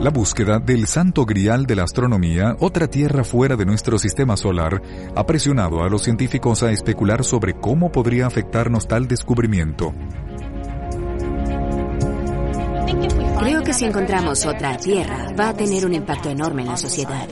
La 0.00 0.08
búsqueda 0.08 0.58
del 0.58 0.86
santo 0.86 1.26
grial 1.26 1.66
de 1.66 1.76
la 1.76 1.82
astronomía, 1.82 2.56
otra 2.60 2.88
tierra 2.88 3.22
fuera 3.22 3.54
de 3.54 3.66
nuestro 3.66 3.98
sistema 3.98 4.34
solar, 4.34 4.80
ha 5.14 5.26
presionado 5.26 5.82
a 5.82 5.90
los 5.90 6.04
científicos 6.04 6.62
a 6.62 6.70
especular 6.70 7.22
sobre 7.22 7.52
cómo 7.52 7.92
podría 7.92 8.26
afectarnos 8.26 8.88
tal 8.88 9.06
descubrimiento. 9.06 9.92
Creo 13.40 13.62
que 13.62 13.74
si 13.74 13.84
encontramos 13.84 14.46
otra 14.46 14.78
tierra, 14.78 15.34
va 15.38 15.50
a 15.50 15.54
tener 15.54 15.84
un 15.84 15.92
impacto 15.92 16.30
enorme 16.30 16.62
en 16.62 16.68
la 16.68 16.78
sociedad. 16.78 17.28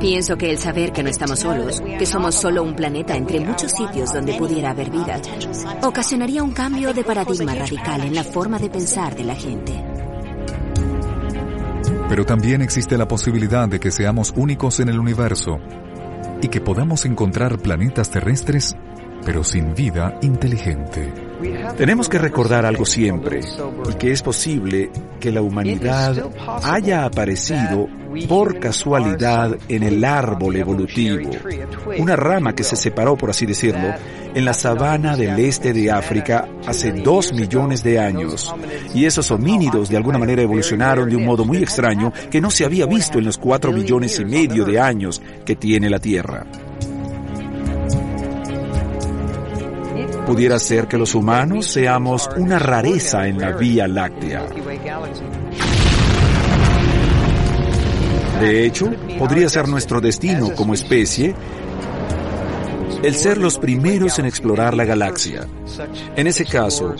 Pienso 0.00 0.36
que 0.36 0.50
el 0.50 0.58
saber 0.58 0.92
que 0.92 1.02
no 1.02 1.08
estamos 1.08 1.38
solos, 1.38 1.82
que 1.98 2.04
somos 2.04 2.34
solo 2.34 2.62
un 2.62 2.76
planeta 2.76 3.16
entre 3.16 3.40
muchos 3.40 3.72
sitios 3.72 4.12
donde 4.12 4.34
pudiera 4.34 4.72
haber 4.72 4.90
vida, 4.90 5.18
ocasionaría 5.82 6.42
un 6.42 6.52
cambio 6.52 6.92
de 6.92 7.04
paradigma 7.04 7.54
radical 7.54 8.02
en 8.02 8.14
la 8.14 8.24
forma 8.24 8.58
de 8.58 8.68
pensar 8.68 9.16
de 9.16 9.24
la 9.24 9.34
gente. 9.34 9.89
Pero 12.10 12.26
también 12.26 12.60
existe 12.60 12.98
la 12.98 13.06
posibilidad 13.06 13.68
de 13.68 13.78
que 13.78 13.92
seamos 13.92 14.34
únicos 14.36 14.80
en 14.80 14.88
el 14.88 14.98
universo 14.98 15.58
y 16.42 16.48
que 16.48 16.60
podamos 16.60 17.04
encontrar 17.04 17.56
planetas 17.58 18.10
terrestres, 18.10 18.74
pero 19.24 19.44
sin 19.44 19.76
vida 19.76 20.18
inteligente. 20.20 21.14
Tenemos 21.76 22.08
que 22.08 22.18
recordar 22.18 22.66
algo 22.66 22.84
siempre, 22.84 23.38
y 23.88 23.94
que 23.94 24.10
es 24.10 24.22
posible 24.22 24.90
que 25.20 25.30
la 25.30 25.40
humanidad 25.40 26.16
haya 26.64 27.04
aparecido 27.04 27.86
por 28.28 28.58
casualidad 28.58 29.56
en 29.68 29.82
el 29.82 30.04
árbol 30.04 30.56
evolutivo, 30.56 31.30
una 31.98 32.16
rama 32.16 32.54
que 32.54 32.64
se 32.64 32.76
separó, 32.76 33.16
por 33.16 33.30
así 33.30 33.46
decirlo, 33.46 33.94
en 34.34 34.44
la 34.44 34.54
sabana 34.54 35.16
del 35.16 35.38
este 35.38 35.72
de 35.72 35.90
África 35.90 36.48
hace 36.66 36.92
dos 36.92 37.32
millones 37.32 37.82
de 37.82 37.98
años. 37.98 38.54
Y 38.94 39.04
esos 39.04 39.30
homínidos 39.30 39.88
de 39.88 39.96
alguna 39.96 40.18
manera 40.18 40.42
evolucionaron 40.42 41.08
de 41.08 41.16
un 41.16 41.24
modo 41.24 41.44
muy 41.44 41.58
extraño 41.58 42.12
que 42.30 42.40
no 42.40 42.50
se 42.50 42.64
había 42.64 42.86
visto 42.86 43.18
en 43.18 43.24
los 43.24 43.38
cuatro 43.38 43.72
millones 43.72 44.18
y 44.18 44.24
medio 44.24 44.64
de 44.64 44.80
años 44.80 45.20
que 45.44 45.56
tiene 45.56 45.90
la 45.90 45.98
Tierra. 45.98 46.46
Pudiera 50.26 50.58
ser 50.58 50.86
que 50.86 50.96
los 50.96 51.14
humanos 51.14 51.66
seamos 51.66 52.28
una 52.36 52.58
rareza 52.58 53.26
en 53.26 53.40
la 53.40 53.52
Vía 53.52 53.88
Láctea. 53.88 54.46
De 58.40 58.64
hecho, 58.64 58.90
podría 59.18 59.48
ser 59.48 59.68
nuestro 59.68 60.00
destino 60.00 60.54
como 60.54 60.74
especie 60.74 61.34
el 63.02 63.14
ser 63.14 63.38
los 63.38 63.58
primeros 63.58 64.18
en 64.18 64.26
explorar 64.26 64.74
la 64.74 64.84
galaxia. 64.84 65.46
En 66.16 66.26
ese 66.26 66.44
caso, 66.44 66.94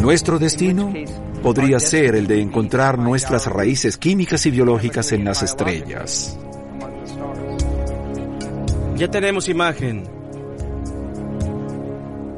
nuestro 0.00 0.38
destino 0.38 0.92
podría 1.42 1.80
ser 1.80 2.14
el 2.14 2.26
de 2.26 2.40
encontrar 2.40 2.98
nuestras 2.98 3.46
raíces 3.46 3.98
químicas 3.98 4.46
y 4.46 4.50
biológicas 4.50 5.12
en 5.12 5.24
las 5.24 5.42
estrellas. 5.42 6.38
Ya 8.96 9.10
tenemos 9.10 9.48
imagen. 9.48 10.04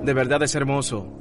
De 0.02 0.12
verdad 0.14 0.42
es 0.42 0.54
hermoso. 0.54 1.13